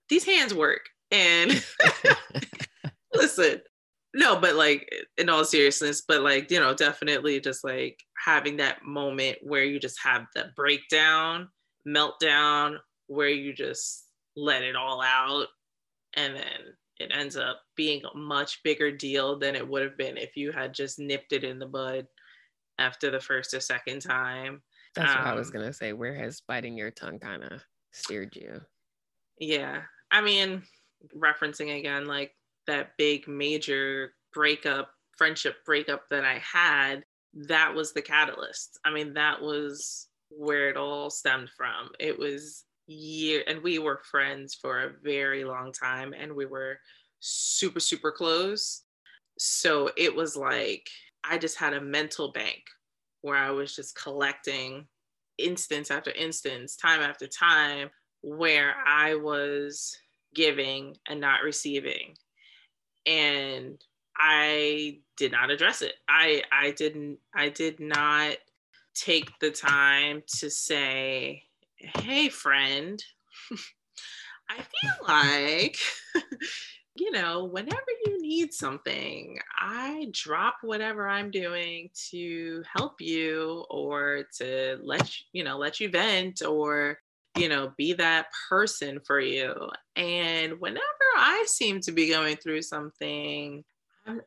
[0.09, 0.83] these hands work.
[1.11, 1.65] And
[3.15, 3.61] listen,
[4.15, 8.85] no, but like in all seriousness, but like, you know, definitely just like having that
[8.85, 11.49] moment where you just have the breakdown,
[11.87, 12.77] meltdown,
[13.07, 15.47] where you just let it all out
[16.15, 20.17] and then it ends up being a much bigger deal than it would have been
[20.17, 22.07] if you had just nipped it in the bud
[22.79, 24.63] after the first or second time.
[24.95, 25.93] That's um, what I was um, gonna say.
[25.93, 27.61] Where has biting your tongue kind of
[27.93, 28.61] steered you?
[29.39, 29.83] Yeah.
[30.11, 30.63] I mean,
[31.17, 32.33] referencing again, like
[32.67, 37.05] that big major breakup, friendship breakup that I had,
[37.49, 38.79] that was the catalyst.
[38.85, 41.91] I mean, that was where it all stemmed from.
[41.99, 46.79] It was year and we were friends for a very long time and we were
[47.21, 48.83] super super close.
[49.39, 50.89] So it was like
[51.25, 52.63] i just had a mental bank
[53.23, 54.87] where i was just collecting
[55.39, 57.89] instance after instance time after time
[58.23, 59.97] where i was
[60.35, 62.15] giving and not receiving.
[63.07, 63.83] And
[64.17, 65.95] i did not address it.
[66.09, 68.37] I i didn't i did not
[68.95, 71.45] take the time to say
[71.83, 73.03] hey, friend,
[74.51, 75.77] I feel like,
[76.95, 84.25] you know, whenever you need something, I drop whatever I'm doing to help you or
[84.39, 86.99] to let you, you know, let you vent or,
[87.37, 89.55] you know, be that person for you.
[89.97, 90.83] And whenever
[91.17, 93.65] I seem to be going through something,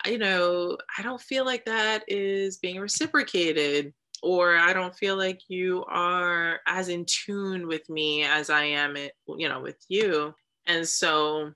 [0.07, 3.93] you know, I don't feel like that is being reciprocated
[4.25, 8.97] or I don't feel like you are as in tune with me as I am,
[8.97, 10.33] it, you know, with you.
[10.65, 11.51] And so,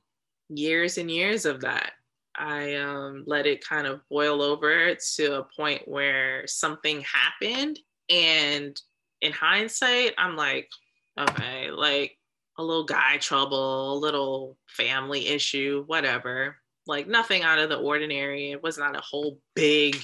[0.49, 1.93] years and years of that,
[2.35, 7.79] I um, let it kind of boil over to a point where something happened.
[8.07, 8.79] And
[9.21, 10.69] in hindsight, I'm like,
[11.19, 12.19] okay, like
[12.59, 16.57] a little guy trouble, a little family issue, whatever.
[16.85, 18.51] Like nothing out of the ordinary.
[18.51, 19.99] It was not a whole big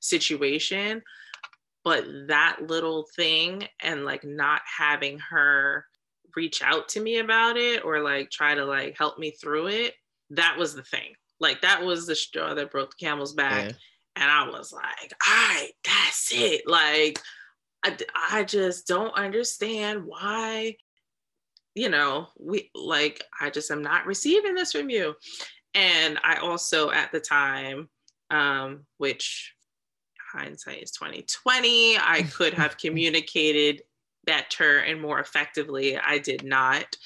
[0.00, 1.02] situation
[1.86, 5.86] but that little thing and like not having her
[6.34, 9.94] reach out to me about it or like try to like help me through it
[10.30, 11.14] that was the thing.
[11.38, 13.66] Like that was the straw that broke the camel's back.
[13.66, 13.72] Yeah.
[14.16, 16.62] and i was like all right that's it.
[16.66, 17.20] Like
[17.84, 17.96] I,
[18.32, 20.76] I just don't understand why
[21.76, 25.14] you know we like i just am not receiving this from you.
[25.74, 27.88] And i also at the time
[28.30, 29.55] um which
[30.32, 31.98] hindsight is 2020.
[31.98, 33.82] I could have communicated
[34.24, 35.96] better and more effectively.
[35.96, 36.96] I did not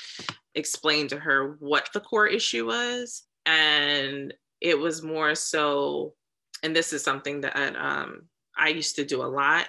[0.55, 3.23] explain to her what the core issue was.
[3.47, 6.15] And it was more so,
[6.63, 8.23] and this is something that um,
[8.57, 9.69] I used to do a lot,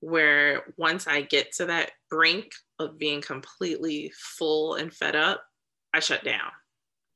[0.00, 5.42] where once I get to that brink of being completely full and fed up,
[5.92, 6.50] I shut down.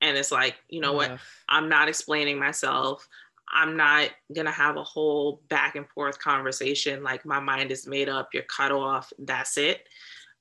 [0.01, 1.11] And it's like, you know yeah.
[1.11, 1.21] what?
[1.49, 3.07] I'm not explaining myself.
[3.53, 7.87] I'm not going to have a whole back and forth conversation like my mind is
[7.87, 9.87] made up, you're cut off, that's it.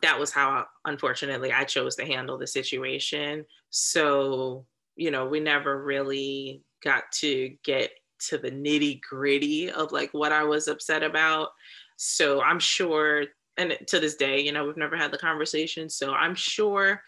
[0.02, 3.46] That was how, unfortunately, I chose to handle the situation.
[3.70, 7.92] So, you know, we never really got to get
[8.30, 11.50] to the nitty gritty of like what I was upset about.
[11.98, 13.26] So I'm sure,
[13.58, 15.90] and to this day, you know, we've never had the conversation.
[15.90, 17.02] So I'm sure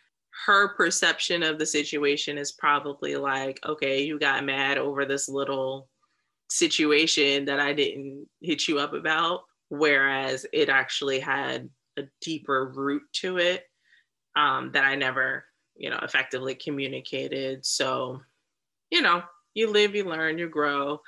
[0.46, 5.88] her perception of the situation is probably like, okay, you got mad over this little
[6.54, 13.04] situation that I didn't hit you up about, whereas it actually had a deeper root
[13.14, 13.64] to it
[14.36, 17.66] um, that I never, you know, effectively communicated.
[17.66, 18.22] So,
[18.92, 21.02] you know, you live, you learn, you grow.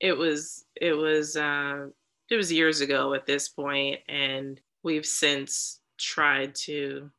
[0.00, 1.86] It was, it was, uh,
[2.30, 7.10] it was years ago at this point, and we've since tried to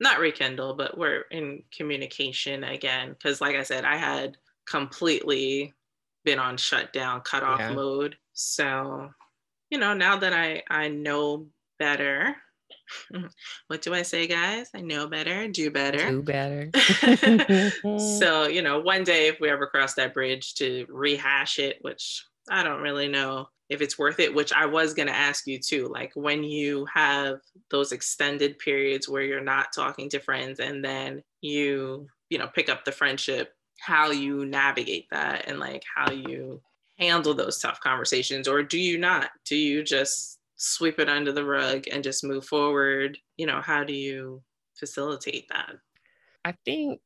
[0.00, 3.10] not rekindle, but we're in communication again.
[3.10, 4.36] Because, like I said, I had
[4.68, 5.74] completely
[6.28, 7.72] been on shutdown, cut off yeah.
[7.72, 8.14] mode.
[8.34, 9.08] So,
[9.70, 11.46] you know, now that I I know
[11.78, 12.36] better,
[13.68, 14.68] what do I say, guys?
[14.74, 16.10] I know better, do better.
[16.10, 16.70] Do better.
[18.20, 22.26] so, you know, one day if we ever cross that bridge to rehash it, which
[22.50, 25.58] I don't really know if it's worth it, which I was going to ask you
[25.58, 25.88] too.
[25.88, 27.38] Like when you have
[27.70, 32.68] those extended periods where you're not talking to friends and then you, you know, pick
[32.68, 36.60] up the friendship how you navigate that and like how you
[36.98, 39.30] handle those tough conversations or do you not?
[39.44, 43.18] Do you just sweep it under the rug and just move forward?
[43.36, 44.42] You know how do you
[44.74, 45.74] facilitate that?
[46.44, 47.00] I think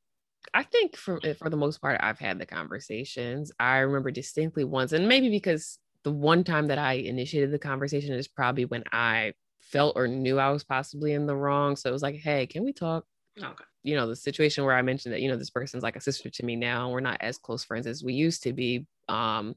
[0.54, 3.52] i think for eh, for the most part i've had the conversations.
[3.60, 8.12] I remember distinctly once and maybe because the one time that i initiated the conversation
[8.14, 11.76] is probably when i felt or knew i was possibly in the wrong.
[11.76, 13.04] So it was like hey can we talk?
[13.40, 16.00] Okay you know the situation where i mentioned that you know this person's like a
[16.00, 18.86] sister to me now and we're not as close friends as we used to be
[19.08, 19.54] um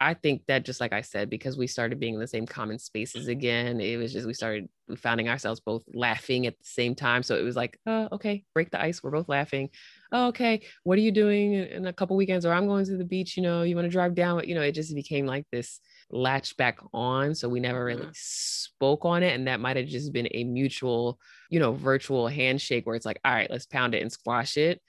[0.00, 2.78] i think that just like i said because we started being in the same common
[2.78, 7.22] spaces again it was just we started finding ourselves both laughing at the same time
[7.22, 9.68] so it was like oh, okay break the ice we're both laughing.
[10.12, 13.04] Oh, okay what are you doing in a couple weekends or i'm going to the
[13.04, 15.80] beach you know you want to drive down you know it just became like this
[16.10, 18.10] latched back on so we never really mm-hmm.
[18.14, 21.18] spoke on it and that might have just been a mutual
[21.50, 24.80] you know virtual handshake where it's like all right let's pound it and squash it.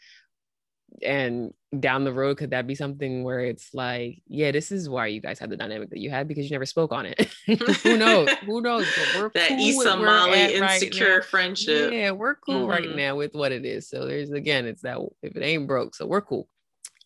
[1.03, 5.05] And down the road could that be something where it's like yeah this is why
[5.05, 7.31] you guys had the dynamic that you had because you never spoke on it.
[7.83, 8.29] Who knows?
[8.45, 8.87] Who knows?
[9.35, 11.93] That cool Issa Molly insecure right friendship.
[11.93, 12.71] Yeah we're cool mm-hmm.
[12.71, 13.87] right now with what it is.
[13.87, 16.47] So there's again it's that if it ain't broke so we're cool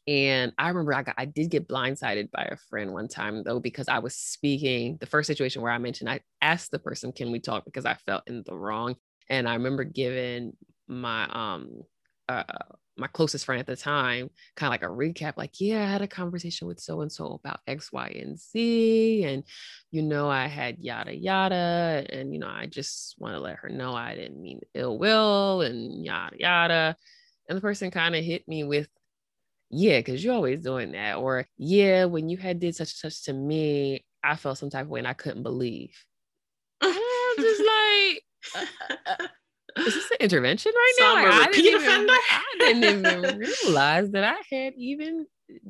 [0.08, 3.60] and I remember I got I did get blindsided by a friend one time though
[3.60, 7.32] because I was speaking the first situation where I mentioned I asked the person can
[7.32, 7.66] we talk?
[7.66, 8.96] because I felt in the wrong.
[9.30, 10.54] And I remember giving
[10.88, 11.84] my um
[12.28, 12.44] uh
[12.98, 16.02] my closest friend at the time kind of like a recap like yeah I had
[16.04, 19.44] a conversation with so and so about X Y and Z and
[19.92, 23.70] you know I had yada yada and you know I just want to let her
[23.70, 26.98] know I didn't mean ill will and yada yada.
[27.50, 28.88] And the person kind of hit me with,
[29.74, 31.18] yeah, because you're always doing that.
[31.18, 34.84] Or, yeah, when you had did such and such to me, I felt some type
[34.84, 35.96] of way and I couldn't believe.
[36.82, 36.94] I'm
[37.38, 38.24] just like,
[38.56, 39.28] uh, uh, uh
[39.76, 41.14] is this an intervention right so now?
[41.16, 45.26] Like, I, didn't even, I didn't even realize that I had even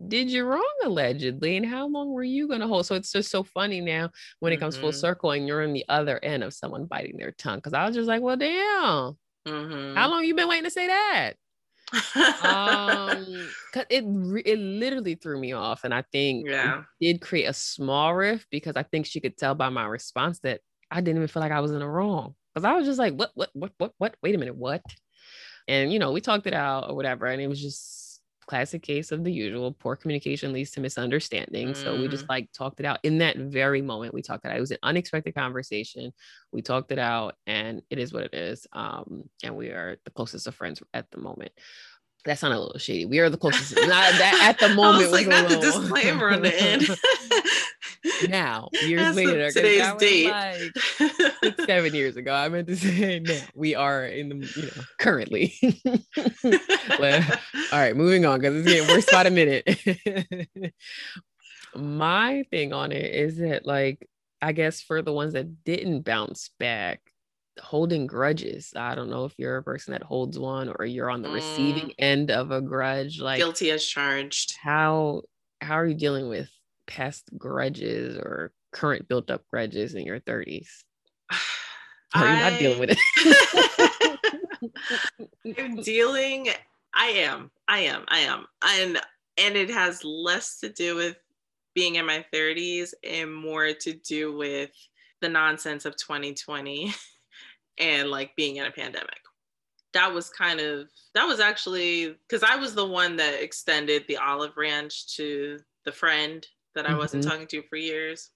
[0.07, 3.31] did you wrong allegedly and how long were you going to hold so it's just
[3.31, 4.83] so funny now when it comes mm-hmm.
[4.83, 7.85] full circle and you're on the other end of someone biting their tongue because i
[7.85, 9.95] was just like well damn mm-hmm.
[9.95, 11.33] how long you been waiting to say that
[12.43, 14.03] um cause it
[14.45, 16.83] it literally threw me off and i think yeah.
[16.99, 20.61] did create a small rift because i think she could tell by my response that
[20.91, 23.13] i didn't even feel like i was in the wrong because i was just like
[23.13, 24.81] what what what what what wait a minute what?
[25.67, 28.02] And you know we talked it out or whatever and it was just
[28.45, 31.69] classic case of the usual poor communication leads to misunderstanding.
[31.69, 31.75] Mm.
[31.75, 32.29] So we just mm.
[32.29, 34.13] like talked it out in that very moment.
[34.13, 34.57] We talked it out.
[34.57, 36.11] It was an unexpected conversation.
[36.51, 38.67] We talked it out and it is what it is.
[38.73, 41.51] Um, and we are the closest of friends at the moment
[42.25, 43.05] that sounded a little shady.
[43.05, 43.75] We are the closest.
[43.75, 44.95] Not that at the moment.
[44.95, 46.87] I was like not the disclaimer on the end.
[48.29, 52.33] now, years That's later, today's date, like six, seven years ago.
[52.33, 55.53] I meant to say now we are in the you know currently.
[57.71, 60.73] all right, moving on because it's getting worse by a minute.
[61.75, 64.07] My thing on it is that like
[64.41, 67.01] I guess for the ones that didn't bounce back,
[67.59, 68.73] holding grudges.
[68.75, 71.35] I don't know if you're a person that holds one or you're on the mm.
[71.35, 73.19] receiving end of a grudge.
[73.19, 74.55] Like guilty as charged.
[74.61, 75.23] How
[75.61, 76.49] how are you dealing with
[76.87, 80.67] past grudges or current built up grudges in your 30s?
[82.15, 84.19] Are you not dealing with it?
[85.57, 86.49] I'm dealing.
[86.93, 87.51] I am.
[87.67, 88.05] I am.
[88.07, 88.45] I am.
[88.63, 89.01] And
[89.37, 91.17] and it has less to do with
[91.73, 94.69] being in my 30s and more to do with
[95.21, 96.93] the nonsense of 2020
[97.77, 99.19] and like being in a pandemic.
[99.93, 104.17] That was kind of that was actually because I was the one that extended the
[104.17, 106.45] olive branch to the friend
[106.75, 107.31] that I wasn't mm-hmm.
[107.31, 108.31] talking to for years.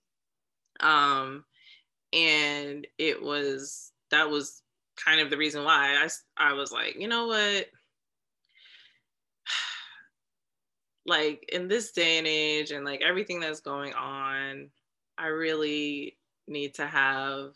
[0.79, 1.43] Um,
[2.13, 4.61] and it was that was
[5.03, 6.07] kind of the reason why I
[6.37, 7.65] I was like, you know what?
[11.05, 14.69] like in this day and age and like everything that's going on,
[15.17, 16.17] I really
[16.47, 17.53] need to have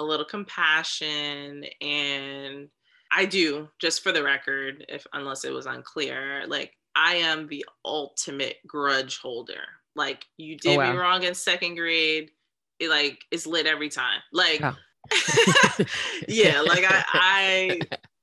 [0.00, 2.68] a little compassion and
[3.12, 7.64] I do, just for the record, if unless it was unclear, like I am the
[7.84, 9.62] ultimate grudge holder.
[9.96, 10.92] Like you did oh, wow.
[10.92, 12.30] me wrong in second grade,
[12.78, 14.20] it like is lit every time.
[14.32, 14.76] Like oh.
[16.28, 17.80] yeah, like I I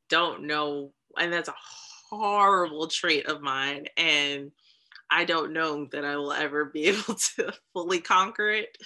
[0.09, 1.55] don't know, and that's a
[2.09, 3.87] horrible trait of mine.
[3.97, 4.51] And
[5.09, 8.77] I don't know that I will ever be able to fully conquer it.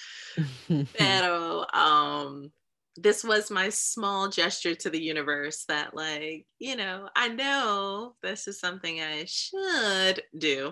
[0.98, 2.52] Pero um
[2.98, 8.48] this was my small gesture to the universe that like you know i know this
[8.48, 10.72] is something i should do.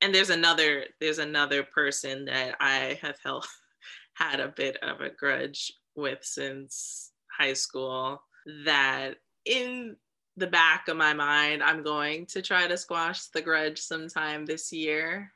[0.00, 3.46] And there's another there's another person that i have held,
[4.14, 8.20] had a bit of a grudge with since high school
[8.64, 9.14] that
[9.44, 9.96] in
[10.36, 14.72] the back of my mind i'm going to try to squash the grudge sometime this
[14.72, 15.30] year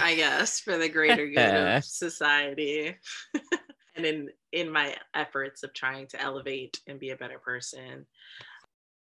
[0.00, 2.96] i guess for the greater good of society
[4.04, 8.06] in in my efforts of trying to elevate and be a better person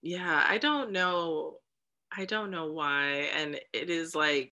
[0.02, 1.56] yeah i don't know
[2.16, 4.54] i don't know why and it is like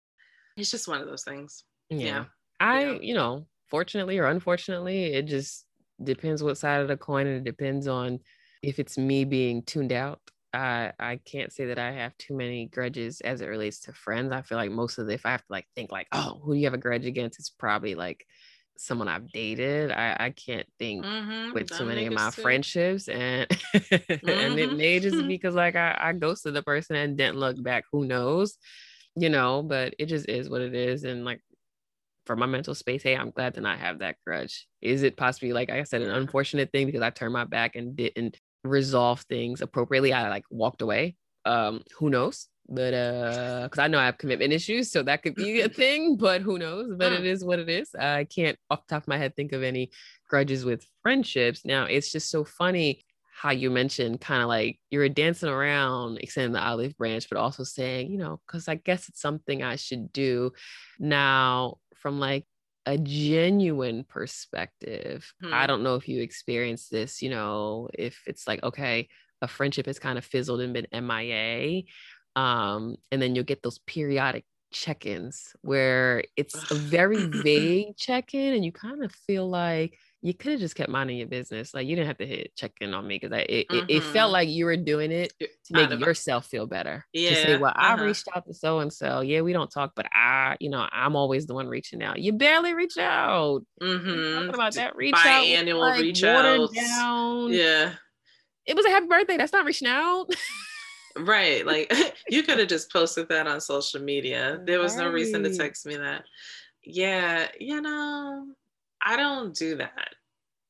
[0.57, 2.25] it's just one of those things yeah, yeah.
[2.59, 2.97] i yeah.
[3.01, 5.65] you know fortunately or unfortunately it just
[6.03, 8.19] depends what side of the coin and it depends on
[8.61, 10.19] if it's me being tuned out
[10.55, 14.31] I I can't say that I have too many grudges as it relates to friends.
[14.31, 16.53] I feel like most of the if I have to like think like, oh, who
[16.53, 17.39] do you have a grudge against?
[17.39, 18.25] It's probably like
[18.78, 19.91] someone I've dated.
[19.91, 21.53] I, I can't think mm-hmm.
[21.53, 24.30] with too many of my friendships and mm-hmm.
[24.30, 24.78] and it mm-hmm.
[24.78, 27.86] may just be because like I, I ghosted the person and didn't look back.
[27.91, 28.57] Who knows?
[29.15, 31.03] You know, but it just is what it is.
[31.03, 31.41] And like
[32.26, 34.67] for my mental space, hey, I'm glad to not have that grudge.
[34.82, 37.95] Is it possibly like I said, an unfortunate thing because I turned my back and
[37.95, 40.11] didn't resolve things appropriately?
[40.13, 41.15] I like walked away.
[41.45, 42.47] Um, who knows?
[42.68, 46.16] But uh because i know i have commitment issues so that could be a thing
[46.18, 46.91] but who knows?
[46.97, 47.93] But it is what it is.
[47.95, 49.91] I can't off top of my head think of any
[50.30, 51.66] grudges with friendships.
[51.66, 56.53] Now it's just so funny how you mentioned kind of like you're dancing around extending
[56.53, 60.11] the olive branch but also saying you know because i guess it's something i should
[60.11, 60.51] do.
[60.99, 62.45] Now from like
[62.88, 65.51] a genuine perspective hmm.
[65.53, 69.07] i don't know if you experienced this you know if it's like okay
[69.41, 71.82] a friendship has kind of fizzled and been mia
[72.36, 78.65] um, and then you'll get those periodic check-ins where it's a very vague check-in and
[78.65, 81.71] you kind of feel like you could have just kept minding your business.
[81.73, 83.86] Like you didn't have to hit check in on me because it, mm-hmm.
[83.88, 87.05] it, felt like you were doing it to make yourself feel better.
[87.13, 87.29] Yeah.
[87.29, 87.95] To say, well, uh-huh.
[87.99, 89.21] I reached out to so and so.
[89.21, 92.19] Yeah, we don't talk, but I, you know, I'm always the one reaching out.
[92.19, 93.61] You barely reach out.
[93.81, 94.33] Mm-hmm.
[94.33, 96.73] Talking about that reach Biannual out, like, reach out.
[96.73, 97.53] Down.
[97.53, 97.93] Yeah.
[98.65, 99.38] It was a happy birthday.
[99.38, 100.25] That's not reaching out.
[101.18, 101.66] right.
[101.66, 101.93] Like
[102.30, 104.59] you could have just posted that on social media.
[104.63, 105.05] There was right.
[105.05, 106.24] no reason to text me that.
[106.84, 108.47] Yeah, you know,
[109.03, 110.16] I don't do that.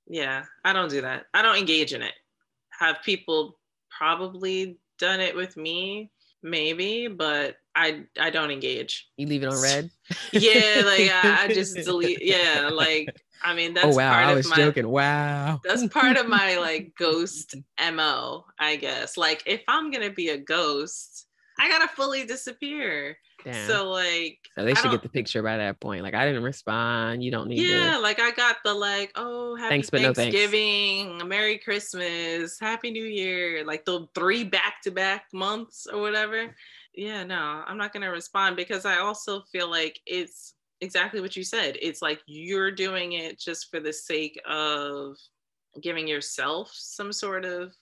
[0.07, 1.25] Yeah, I don't do that.
[1.33, 2.13] I don't engage in it.
[2.79, 3.57] Have people
[3.89, 6.11] probably done it with me?
[6.43, 9.09] Maybe, but I I don't engage.
[9.17, 9.89] You leave it on read?
[10.31, 12.23] yeah, like I, I just delete.
[12.23, 13.15] Yeah, like
[13.45, 14.87] I mean oh, that's oh, wow, part I was of my, joking.
[14.87, 15.61] Wow.
[15.63, 17.55] That's part of my like ghost
[17.93, 19.17] MO, I guess.
[19.17, 21.27] Like if I'm gonna be a ghost,
[21.59, 23.17] I gotta fully disappear.
[23.43, 23.67] Damn.
[23.67, 26.01] So like so they should get the picture by that point.
[26.01, 27.23] Like I didn't respond.
[27.23, 27.99] You don't need Yeah, to...
[27.99, 31.25] like I got the like, oh happy thanks, Thanksgiving, no thanks.
[31.25, 36.55] Merry Christmas, Happy New Year, like the three back-to-back months or whatever.
[36.95, 40.54] Yeah, no, I'm not gonna respond because I also feel like it's
[40.85, 41.77] exactly what you said.
[41.81, 45.17] It's like you're doing it just for the sake of
[45.81, 47.73] giving yourself some sort of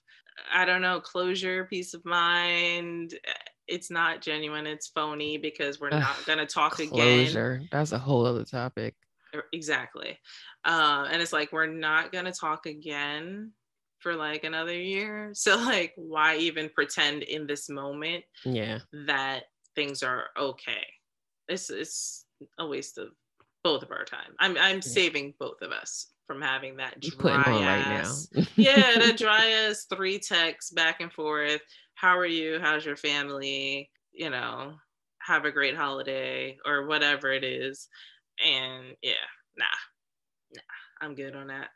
[0.51, 3.13] I don't know, closure, peace of mind.
[3.67, 4.65] It's not genuine.
[4.65, 7.51] It's phony because we're not going to talk Closure.
[7.51, 8.95] again that's a whole other topic.
[9.51, 10.17] Exactly.
[10.65, 13.51] Uh, and it's like we're not going to talk again
[13.99, 15.31] for like another year.
[15.33, 18.79] So like why even pretend in this moment yeah.
[19.07, 19.43] that
[19.75, 20.85] things are okay?
[21.47, 22.22] It's it's
[22.59, 23.09] a waste of
[23.63, 24.81] both of our time i'm i'm yeah.
[24.81, 28.63] saving both of us from having that dry ass, right now.
[28.63, 31.61] yeah, that dry ass three texts back and forth
[32.03, 32.59] how are you?
[32.61, 33.89] How's your family?
[34.11, 34.73] You know,
[35.19, 37.87] have a great holiday or whatever it is.
[38.45, 39.13] And yeah,
[39.57, 39.65] nah,
[40.53, 40.61] nah,
[41.01, 41.69] I'm good on that.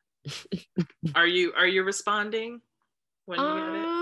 [1.15, 2.59] are you are you responding
[3.25, 3.96] when you um, get it?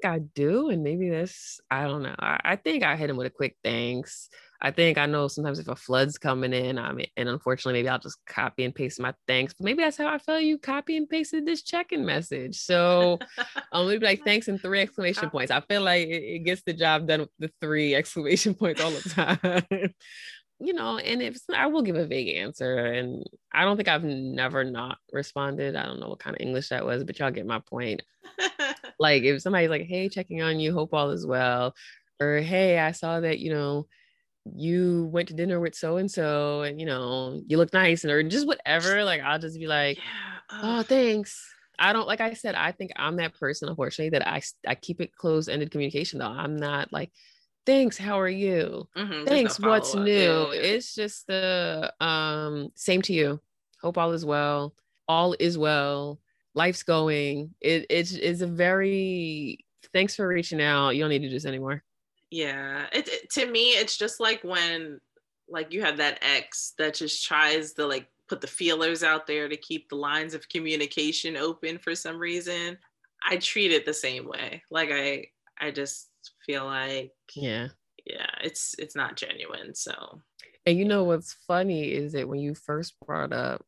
[0.00, 2.14] I think I do, and maybe this I don't know.
[2.18, 4.28] I, I think I hit him with a quick thanks.
[4.62, 7.88] I think I know sometimes if a flood's coming in, I mean, and unfortunately, maybe
[7.88, 9.54] I'll just copy and paste my thanks.
[9.54, 12.60] But maybe that's how I felt you copy and pasted this check-in message.
[12.60, 13.18] So
[13.72, 15.50] um, maybe like thanks and three exclamation points.
[15.50, 18.90] I feel like it, it gets the job done with the three exclamation points all
[18.90, 19.94] the time.
[20.60, 24.04] You know, and if I will give a vague answer, and I don't think I've
[24.04, 25.74] never not responded.
[25.74, 28.02] I don't know what kind of English that was, but y'all get my point.
[28.98, 31.74] like if somebody's like, "Hey, checking on you, hope all is well,"
[32.20, 33.86] or "Hey, I saw that you know
[34.56, 38.12] you went to dinner with so and so and you know you look nice and
[38.12, 41.46] or just whatever like i'll just be like yeah, oh thanks
[41.78, 45.00] i don't like i said i think i'm that person unfortunately that i i keep
[45.00, 47.12] it closed-ended communication though i'm not like
[47.66, 48.88] thanks how are you?
[48.96, 50.10] Mm-hmm, thanks what's new?
[50.10, 50.60] Yeah, yeah.
[50.60, 53.40] it's just the um same to you.
[53.80, 54.74] Hope all is well.
[55.08, 56.20] All is well.
[56.54, 57.54] Life's going.
[57.60, 60.90] It it is a very thanks for reaching out.
[60.90, 61.82] You don't need to do this anymore.
[62.30, 65.00] Yeah it, it, to me it's just like when
[65.48, 69.48] like you have that ex that just tries to like put the feelers out there
[69.48, 72.78] to keep the lines of communication open for some reason.
[73.28, 74.62] I treat it the same way.
[74.70, 75.26] Like i
[75.60, 76.10] i just
[76.46, 77.68] feel like yeah
[78.06, 80.20] yeah it's it's not genuine so
[80.66, 83.64] and you know what's funny is that when you first brought up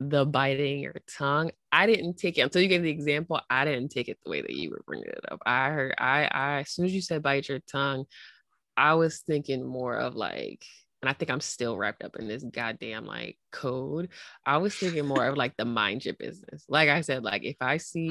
[0.00, 1.50] the biting your tongue.
[1.70, 3.40] I didn't take it until you gave the example.
[3.50, 5.42] I didn't take it the way that you were bringing it up.
[5.44, 8.06] I heard, I, I, as soon as you said bite your tongue,
[8.76, 10.64] I was thinking more of like,
[11.02, 14.08] and I think I'm still wrapped up in this goddamn like code.
[14.44, 16.64] I was thinking more of like the mind your business.
[16.68, 18.08] Like I said, like if I see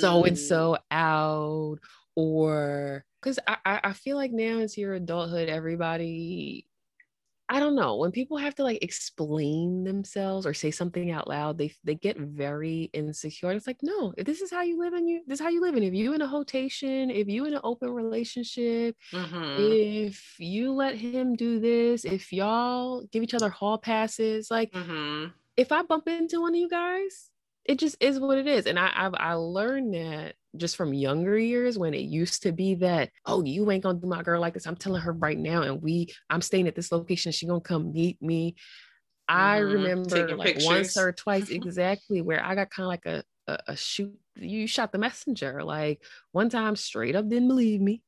[0.00, 1.78] so and so out,
[2.16, 6.66] or because I, I feel like now into your adulthood, everybody
[7.46, 11.58] I don't know when people have to like explain themselves or say something out loud,
[11.58, 13.50] they they get very insecure.
[13.50, 15.74] It's like, no, this is how you live and you this is how you live.
[15.74, 19.56] And if you in a hotation, if you in an open relationship, mm-hmm.
[19.58, 25.26] if you let him do this, if y'all give each other hall passes, like mm-hmm.
[25.58, 27.30] if I bump into one of you guys,
[27.66, 28.66] it just is what it is.
[28.66, 32.74] And I I've I learned that just from younger years when it used to be
[32.74, 35.62] that oh you ain't gonna do my girl like this i'm telling her right now
[35.62, 39.36] and we i'm staying at this location she gonna come meet me mm-hmm.
[39.36, 40.66] i remember like pictures.
[40.66, 44.66] once or twice exactly where i got kind of like a, a, a shoot you
[44.66, 46.02] shot the messenger like
[46.32, 48.02] one time straight up didn't believe me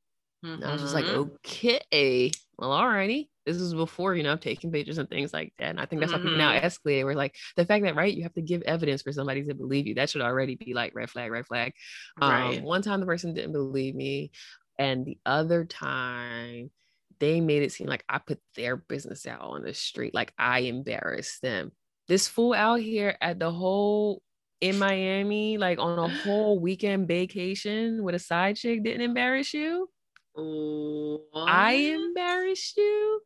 [0.45, 0.65] mm-hmm.
[0.65, 1.31] i was just like mm-hmm.
[1.45, 5.81] okay well alrighty this is before you know taking pictures and things like that and
[5.81, 6.23] i think that's mm-hmm.
[6.23, 6.67] how people now mm-hmm.
[6.67, 9.55] escalate we're like the fact that right you have to give evidence for somebody to
[9.55, 11.73] believe you that should already be like red flag red flag
[12.21, 12.59] right.
[12.59, 14.31] um, one time the person didn't believe me
[14.79, 16.71] and the other time
[17.19, 20.61] they made it seem like i put their business out on the street like i
[20.61, 21.73] embarrassed them
[22.09, 24.23] this fool out here at the whole
[24.61, 29.89] in Miami, like on a whole weekend vacation with a side chick didn't embarrass you?
[30.35, 31.49] What?
[31.49, 33.21] I embarrassed you?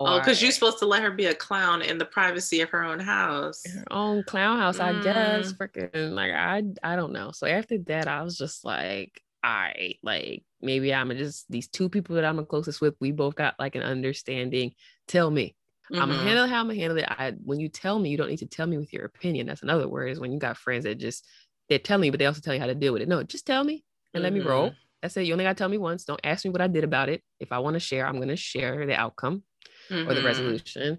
[0.00, 2.82] Oh, because you're supposed to let her be a clown in the privacy of her
[2.82, 3.62] own house.
[3.66, 4.84] Her own clown house, mm.
[4.84, 5.52] I guess.
[5.52, 5.58] Mm.
[5.58, 7.32] Freaking like I I don't know.
[7.32, 12.16] So after that, I was just like, I like maybe I'm just these two people
[12.16, 12.94] that I'm the closest with.
[12.98, 14.72] We both got like an understanding.
[15.06, 15.54] Tell me.
[15.92, 16.02] Mm-hmm.
[16.02, 17.04] I'm gonna handle how I'm gonna handle it.
[17.06, 19.46] I when you tell me, you don't need to tell me with your opinion.
[19.46, 21.26] That's another word is when you got friends that just
[21.68, 23.08] they tell me, but they also tell you how to deal with it.
[23.08, 23.84] No, just tell me
[24.14, 24.24] and mm-hmm.
[24.24, 24.68] let me roll.
[24.68, 24.76] Mm-hmm.
[25.02, 25.26] That's it.
[25.26, 26.04] You only gotta tell me once.
[26.04, 27.22] Don't ask me what I did about it.
[27.38, 29.42] If I want to share, I'm gonna share the outcome
[29.90, 30.08] mm-hmm.
[30.08, 30.26] or the mm-hmm.
[30.26, 30.98] resolution.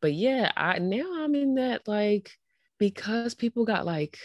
[0.00, 2.32] But yeah, I now I'm in that like
[2.78, 4.18] because people got like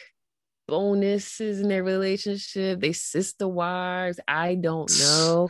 [0.67, 4.19] bonuses in their relationship, they sister wives.
[4.27, 5.49] I don't know.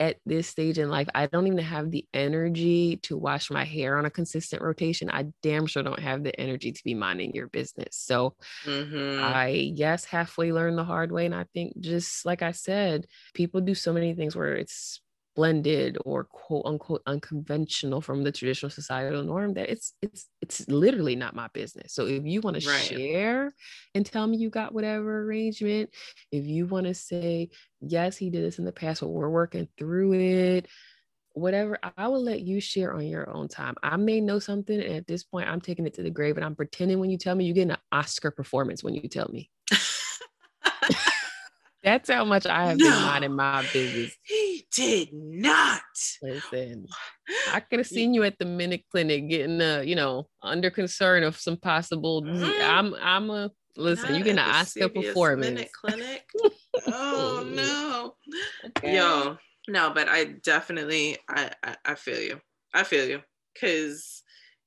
[0.00, 3.96] At this stage in life, I don't even have the energy to wash my hair
[3.98, 5.08] on a consistent rotation.
[5.08, 7.90] I damn sure don't have the energy to be minding your business.
[7.92, 8.34] So
[8.64, 9.22] mm-hmm.
[9.22, 11.24] I, yes, halfway learned the hard way.
[11.24, 15.00] And I think just like I said, people do so many things where it's
[15.34, 21.16] blended or quote unquote unconventional from the traditional societal norm that it's it's it's literally
[21.16, 21.94] not my business.
[21.94, 22.80] So if you want to right.
[22.80, 23.52] share
[23.94, 25.90] and tell me you got whatever arrangement
[26.30, 29.68] if you want to say yes he did this in the past but we're working
[29.78, 30.66] through it
[31.34, 33.74] whatever i will let you share on your own time.
[33.82, 36.44] I may know something and at this point i'm taking it to the grave and
[36.44, 39.50] i'm pretending when you tell me you get an oscar performance when you tell me
[41.82, 44.16] That's how much I have no, been minding my business.
[44.22, 45.80] He did not.
[46.22, 46.86] Listen,
[47.52, 51.24] I could have seen you at the minute clinic getting uh, you know, under concern
[51.24, 52.62] of some possible mm-hmm.
[52.62, 55.54] I'm I'm a listen, not you get an Oscar performance.
[55.54, 56.24] Minute clinic.
[56.86, 58.14] oh no.
[58.78, 58.96] Okay.
[58.96, 59.36] Yo,
[59.68, 62.40] no, but I definitely I, I I feel you.
[62.72, 63.22] I feel you.
[63.60, 64.22] Cause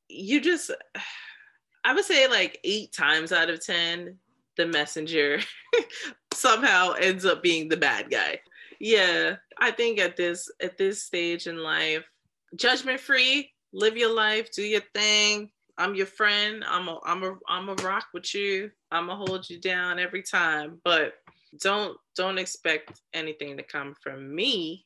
[0.09, 0.69] you just
[1.85, 4.17] I would say like eight times out of ten,
[4.57, 5.39] the messenger
[6.33, 8.39] somehow ends up being the bad guy.
[8.79, 12.03] Yeah, I think at this at this stage in life,
[12.55, 15.49] judgment free, live your life, do your thing.
[15.77, 16.63] I'm your friend.
[16.67, 18.71] I'm a I'm a I'm a rock with you.
[18.91, 21.13] I'm gonna hold you down every time, but
[21.61, 24.85] don't don't expect anything to come from me.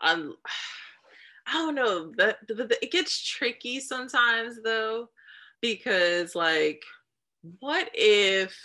[0.00, 0.34] I'm,
[1.46, 5.08] I don't know that it gets tricky sometimes though,
[5.60, 6.82] because like,
[7.58, 8.56] what if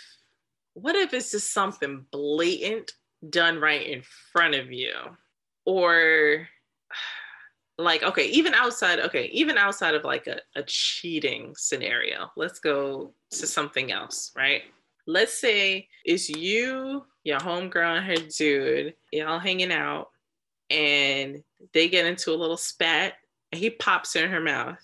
[0.80, 2.92] what if it's just something blatant
[3.28, 4.02] done right in
[4.32, 4.92] front of you?
[5.64, 6.48] Or
[7.78, 13.12] like, okay, even outside, okay, even outside of like a, a cheating scenario, let's go
[13.30, 14.62] to something else, right?
[15.06, 20.10] Let's say it's you, your homegirl, and her dude, y'all hanging out,
[20.70, 23.14] and they get into a little spat,
[23.52, 24.78] and he pops in her mouth,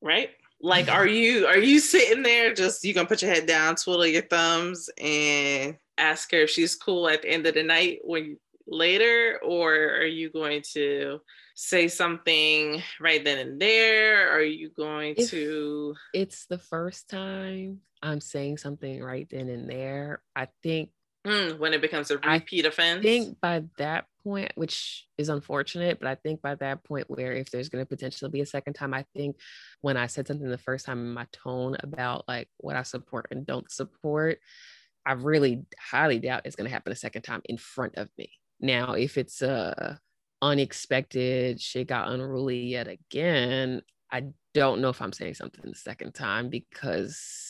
[0.00, 0.30] right?
[0.66, 4.04] Like, are you are you sitting there just you gonna put your head down, twiddle
[4.04, 8.36] your thumbs, and ask her if she's cool at the end of the night when
[8.66, 11.20] later, or are you going to
[11.54, 14.36] say something right then and there?
[14.36, 15.94] Are you going if to?
[16.12, 20.20] It's the first time I'm saying something right then and there.
[20.34, 20.90] I think
[21.24, 22.98] mm, when it becomes a repeat I offense.
[22.98, 27.32] I think by that point, which is unfortunate, but I think by that point, where
[27.32, 29.36] if there's going to potentially be a second time, I think
[29.82, 33.28] when I said something the first time in my tone about like what I support
[33.30, 34.40] and don't support,
[35.06, 38.32] I really highly doubt it's going to happen a second time in front of me.
[38.58, 40.00] Now, if it's a
[40.42, 44.24] unexpected shit got unruly yet again, I
[44.54, 47.45] don't know if I'm saying something the second time because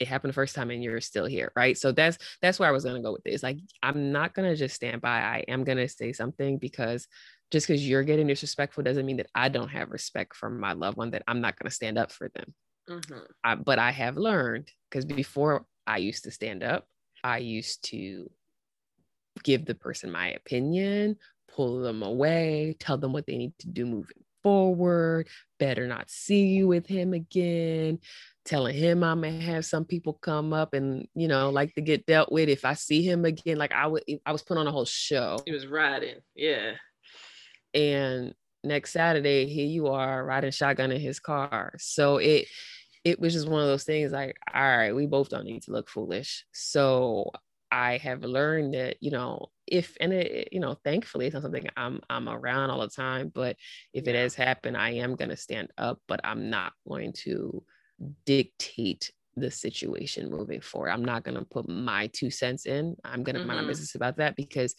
[0.00, 1.78] it happened the first time and you're still here right?
[1.78, 4.50] So that's that's where i was going to go with this like i'm not going
[4.50, 5.20] to just stand by.
[5.20, 7.06] I am going to say something because
[7.50, 10.96] just because you're getting disrespectful doesn't mean that i don't have respect for my loved
[10.96, 12.54] one that i'm not going to stand up for them.
[12.88, 13.18] Mm-hmm.
[13.44, 16.86] I, but i have learned because before i used to stand up
[17.22, 18.30] i used to
[19.44, 21.16] give the person my opinion
[21.54, 25.28] pull them away tell them what they need to do moving forward
[25.58, 27.98] better not see you with him again
[28.50, 32.04] telling him I'm gonna have some people come up and you know like to get
[32.04, 33.56] dealt with if I see him again.
[33.56, 35.38] Like I would, I was putting on a whole show.
[35.46, 36.72] He was riding, yeah.
[37.72, 38.34] And
[38.64, 41.74] next Saturday, here you are riding shotgun in his car.
[41.78, 42.48] So it
[43.04, 45.72] it was just one of those things like, all right, we both don't need to
[45.72, 46.44] look foolish.
[46.52, 47.30] So
[47.72, 51.68] I have learned that, you know, if and it, you know, thankfully it's not something
[51.76, 53.54] I'm I'm around all the time, but
[53.94, 54.14] if yeah.
[54.14, 57.62] it has happened, I am gonna stand up, but I'm not going to
[58.24, 60.90] dictate the situation moving forward.
[60.90, 62.96] I'm not going to put my two cents in.
[63.04, 63.48] I'm going to mm-hmm.
[63.48, 64.74] mind my business about that because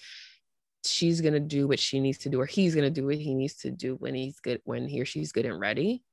[0.86, 3.18] she's going to do what she needs to do or he's going to do what
[3.18, 6.04] he needs to do when he's good when he or she's good and ready.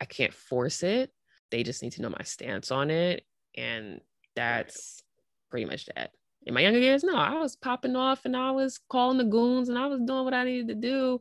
[0.00, 1.10] I can't force it.
[1.50, 3.24] they just need to know my stance on it.
[3.56, 4.00] And
[4.36, 5.02] that's
[5.50, 6.10] pretty much that.
[6.46, 9.68] In my younger years, no, I was popping off and I was calling the goons
[9.68, 11.20] and I was doing what I needed to do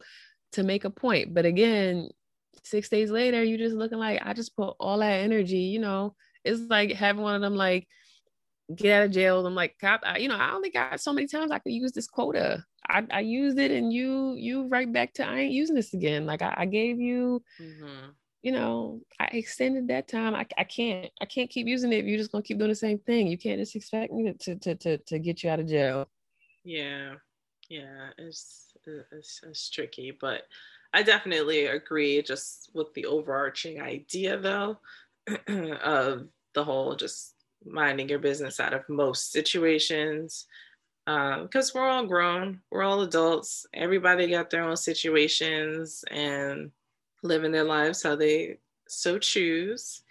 [0.54, 1.34] to make a point.
[1.34, 2.10] But again,
[2.70, 6.16] six days later, you just looking like I just put all that energy, you know.
[6.44, 7.88] It's like having one of them like
[8.76, 9.46] get out of jail.
[9.46, 11.92] I'm like, cop, I, you know, I only got so many times I could use
[11.92, 12.64] this quota.
[12.90, 16.26] I, I used it and you you right back to I ain't using this again.
[16.26, 18.12] Like I, I gave you, mm-hmm.
[18.42, 20.36] you know, I extended that time.
[20.36, 22.76] I, I can't I can't keep using it if you're just gonna keep doing the
[22.76, 23.28] same thing.
[23.28, 26.08] You can't just expect me to to to to get you out of jail.
[26.64, 27.16] Yeah,
[27.70, 28.74] yeah, it's
[29.12, 30.44] it's, it's tricky, but
[30.94, 34.80] I definitely agree just with the overarching idea though
[35.48, 40.46] of the whole just minding your business out of most situations
[41.06, 43.66] because um, we're all grown, we're all adults.
[43.74, 46.72] Everybody got their own situations and
[47.24, 48.58] living their lives how they
[48.90, 50.02] so choose.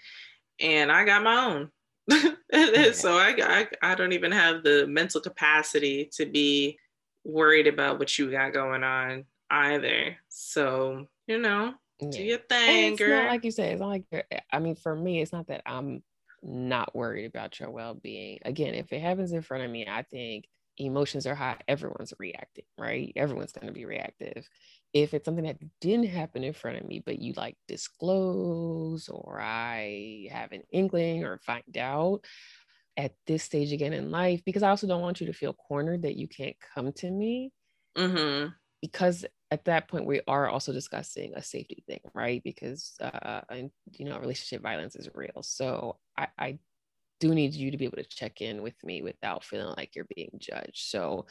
[0.59, 1.71] And I got my own.
[2.95, 6.79] so I, I I don't even have the mental capacity to be
[7.27, 10.17] worried about what you got going on either.
[10.29, 12.11] So you know, yeah.
[12.11, 13.23] do your thing, it's girl.
[13.23, 14.05] Not like you said, it's not like
[14.53, 16.03] I mean, for me, it's not that I'm
[16.43, 18.39] not worried about your well-being.
[18.45, 20.47] Again, if it happens in front of me, I think
[20.79, 23.13] emotions are high, everyone's reacting, right?
[23.17, 24.49] Everyone's going to be reactive.
[24.93, 29.41] If it's something that didn't happen in front of me, but you like disclose or
[29.41, 32.21] I have an inkling or find out
[32.97, 36.03] at this stage again in life, because I also don't want you to feel cornered
[36.03, 37.53] that you can't come to me.
[37.97, 38.49] Mm-hmm.
[38.83, 42.43] Because at that point, we are also discussing a safety thing, right?
[42.43, 43.41] Because, uh,
[43.93, 45.43] you know, relationship violence is real.
[45.43, 46.59] So I, I
[47.21, 50.07] do need you to be able to check in with me without feeling like you're
[50.15, 50.89] being judged.
[50.89, 51.27] So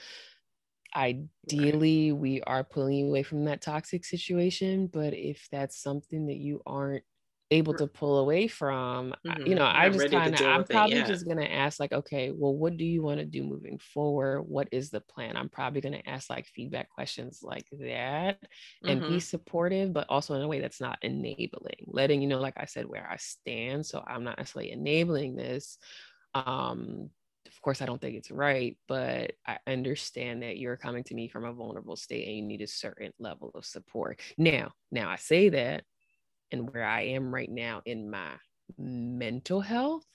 [0.95, 6.38] ideally we are pulling you away from that toxic situation, but if that's something that
[6.38, 7.03] you aren't
[7.52, 9.46] able to pull away from mm-hmm.
[9.46, 11.08] you know i just kind of i'm probably it, yeah.
[11.08, 14.41] just going to ask like okay well what do you want to do moving forward
[14.41, 18.39] what is the plan i'm probably going to ask like feedback questions like that
[18.84, 19.14] and mm-hmm.
[19.14, 22.66] be supportive but also in a way that's not enabling letting you know like i
[22.66, 25.78] said where i stand so i'm not necessarily enabling this
[26.34, 27.12] um
[27.46, 31.28] of course i don't think it's right but i understand that you're coming to me
[31.28, 35.16] from a vulnerable state and you need a certain level of support now now i
[35.16, 35.84] say that
[36.56, 38.32] and where I am right now in my
[38.78, 40.06] mental health.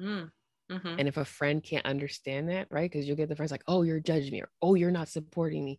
[0.00, 0.30] Mm.
[0.70, 0.98] Mm-hmm.
[0.98, 2.90] And if a friend can't understand that, right?
[2.90, 5.64] Because you'll get the friends like, oh, you're judging me, or oh, you're not supporting
[5.64, 5.78] me.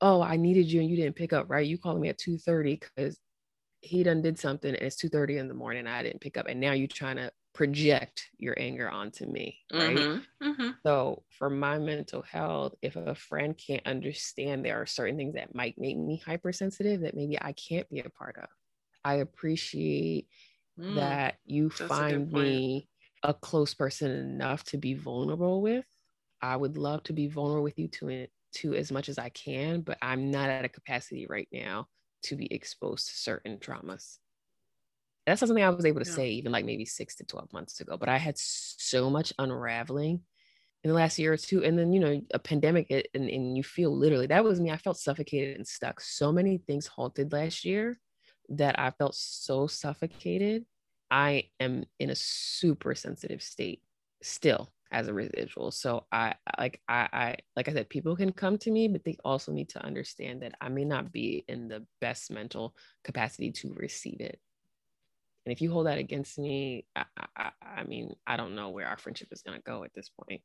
[0.00, 1.66] Oh, I needed you and you didn't pick up, right?
[1.66, 3.18] You calling me at 2:30 because
[3.80, 5.86] he done did something and it's 2:30 in the morning.
[5.86, 6.46] I didn't pick up.
[6.48, 9.96] And now you're trying to project your anger onto me, right?
[9.96, 10.46] Mm-hmm.
[10.48, 10.70] Mm-hmm.
[10.86, 15.54] So for my mental health, if a friend can't understand there are certain things that
[15.54, 18.48] might make me hypersensitive that maybe I can't be a part of
[19.06, 20.26] I appreciate
[20.76, 22.88] mm, that you find me
[23.22, 25.84] a close person enough to be vulnerable with.
[26.42, 28.26] I would love to be vulnerable with you to
[28.56, 31.86] to as much as I can, but I'm not at a capacity right now
[32.24, 34.18] to be exposed to certain traumas.
[35.24, 36.16] That's something I was able to yeah.
[36.16, 40.20] say even like maybe six to 12 months ago, but I had so much unraveling
[40.82, 41.62] in the last year or two.
[41.62, 44.70] And then, you know, a pandemic and, and you feel literally, that was me.
[44.70, 46.00] I felt suffocated and stuck.
[46.00, 47.98] So many things halted last year
[48.50, 50.64] that I felt so suffocated.
[51.10, 53.82] I am in a super sensitive state
[54.22, 55.70] still as a residual.
[55.70, 59.16] So I like I, I like I said, people can come to me, but they
[59.24, 62.74] also need to understand that I may not be in the best mental
[63.04, 64.40] capacity to receive it.
[65.44, 67.04] And if you hold that against me, I,
[67.36, 70.08] I, I mean, I don't know where our friendship is going to go at this
[70.08, 70.40] point.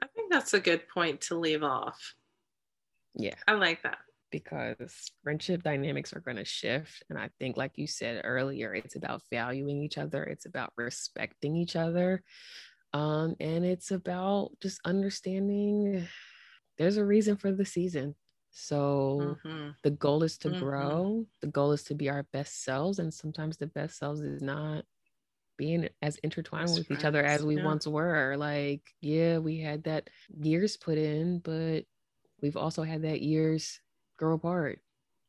[0.00, 2.14] I think that's a good point to leave off.
[3.16, 3.34] Yeah.
[3.48, 3.98] I like that
[4.30, 7.02] because friendship dynamics are going to shift.
[7.10, 11.56] And I think, like you said earlier, it's about valuing each other, it's about respecting
[11.56, 12.22] each other.
[12.92, 16.06] Um, and it's about just understanding
[16.78, 18.14] there's a reason for the season.
[18.52, 19.70] So mm-hmm.
[19.84, 20.58] the goal is to mm-hmm.
[20.58, 22.98] grow, the goal is to be our best selves.
[22.98, 24.84] And sometimes the best selves is not
[25.56, 27.64] being as intertwined That's with each other as we yeah.
[27.64, 28.34] once were.
[28.36, 30.08] Like, yeah, we had that
[30.42, 31.84] years put in, but
[32.40, 33.78] we've also had that years
[34.20, 34.78] grow apart.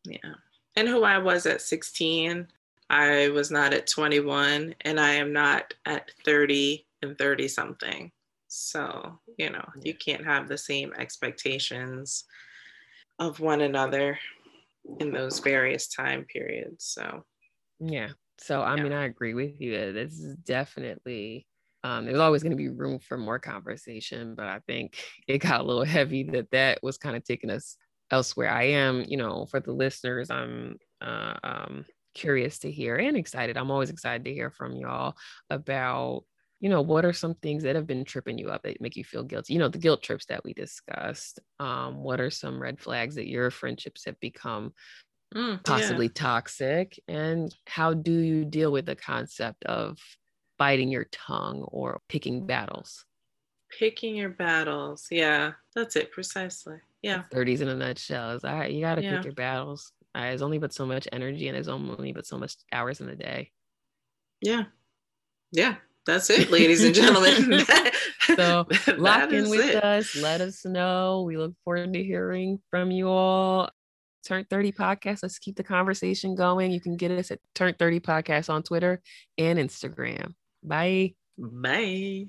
[0.03, 0.35] Yeah.
[0.75, 2.47] And who I was at 16,
[2.89, 8.11] I was not at 21, and I am not at 30 and 30 something.
[8.47, 9.81] So, you know, yeah.
[9.83, 12.25] you can't have the same expectations
[13.17, 14.19] of one another
[14.99, 16.85] in those various time periods.
[16.85, 17.23] So,
[17.79, 18.09] yeah.
[18.39, 18.83] So, I yeah.
[18.83, 19.93] mean, I agree with you.
[19.93, 21.47] This is definitely
[21.83, 25.61] um, there's always going to be room for more conversation, but I think it got
[25.61, 27.77] a little heavy that that was kind of taking us
[28.11, 28.49] elsewhere.
[28.49, 33.57] I am, you know, for the listeners, I'm uh, um, curious to hear and excited.
[33.57, 35.15] I'm always excited to hear from y'all
[35.49, 36.23] about
[36.59, 39.03] you know what are some things that have been tripping you up that make you
[39.03, 42.79] feel guilty you know the guilt trips that we discussed um, what are some red
[42.79, 44.71] flags that your friendships have become
[45.35, 46.11] mm, possibly yeah.
[46.13, 49.97] toxic and how do you deal with the concept of
[50.59, 53.05] biting your tongue or picking battles
[53.77, 58.71] picking your battles yeah that's it precisely yeah 30s in a nutshell is all right
[58.71, 59.15] you got to yeah.
[59.15, 62.37] pick your battles uh, there's only but so much energy and there's only but so
[62.37, 63.51] much hours in the day
[64.41, 64.63] yeah
[65.51, 67.63] yeah that's it, ladies and gentlemen.
[68.35, 68.67] so
[68.97, 69.83] lock in with it.
[69.83, 70.15] us.
[70.15, 71.23] Let us know.
[71.27, 73.69] We look forward to hearing from you all.
[74.25, 75.19] Turn 30 podcast.
[75.23, 76.71] Let's keep the conversation going.
[76.71, 79.01] You can get us at Turn 30 podcast on Twitter
[79.37, 80.33] and Instagram.
[80.63, 81.15] Bye.
[81.37, 82.27] Bye.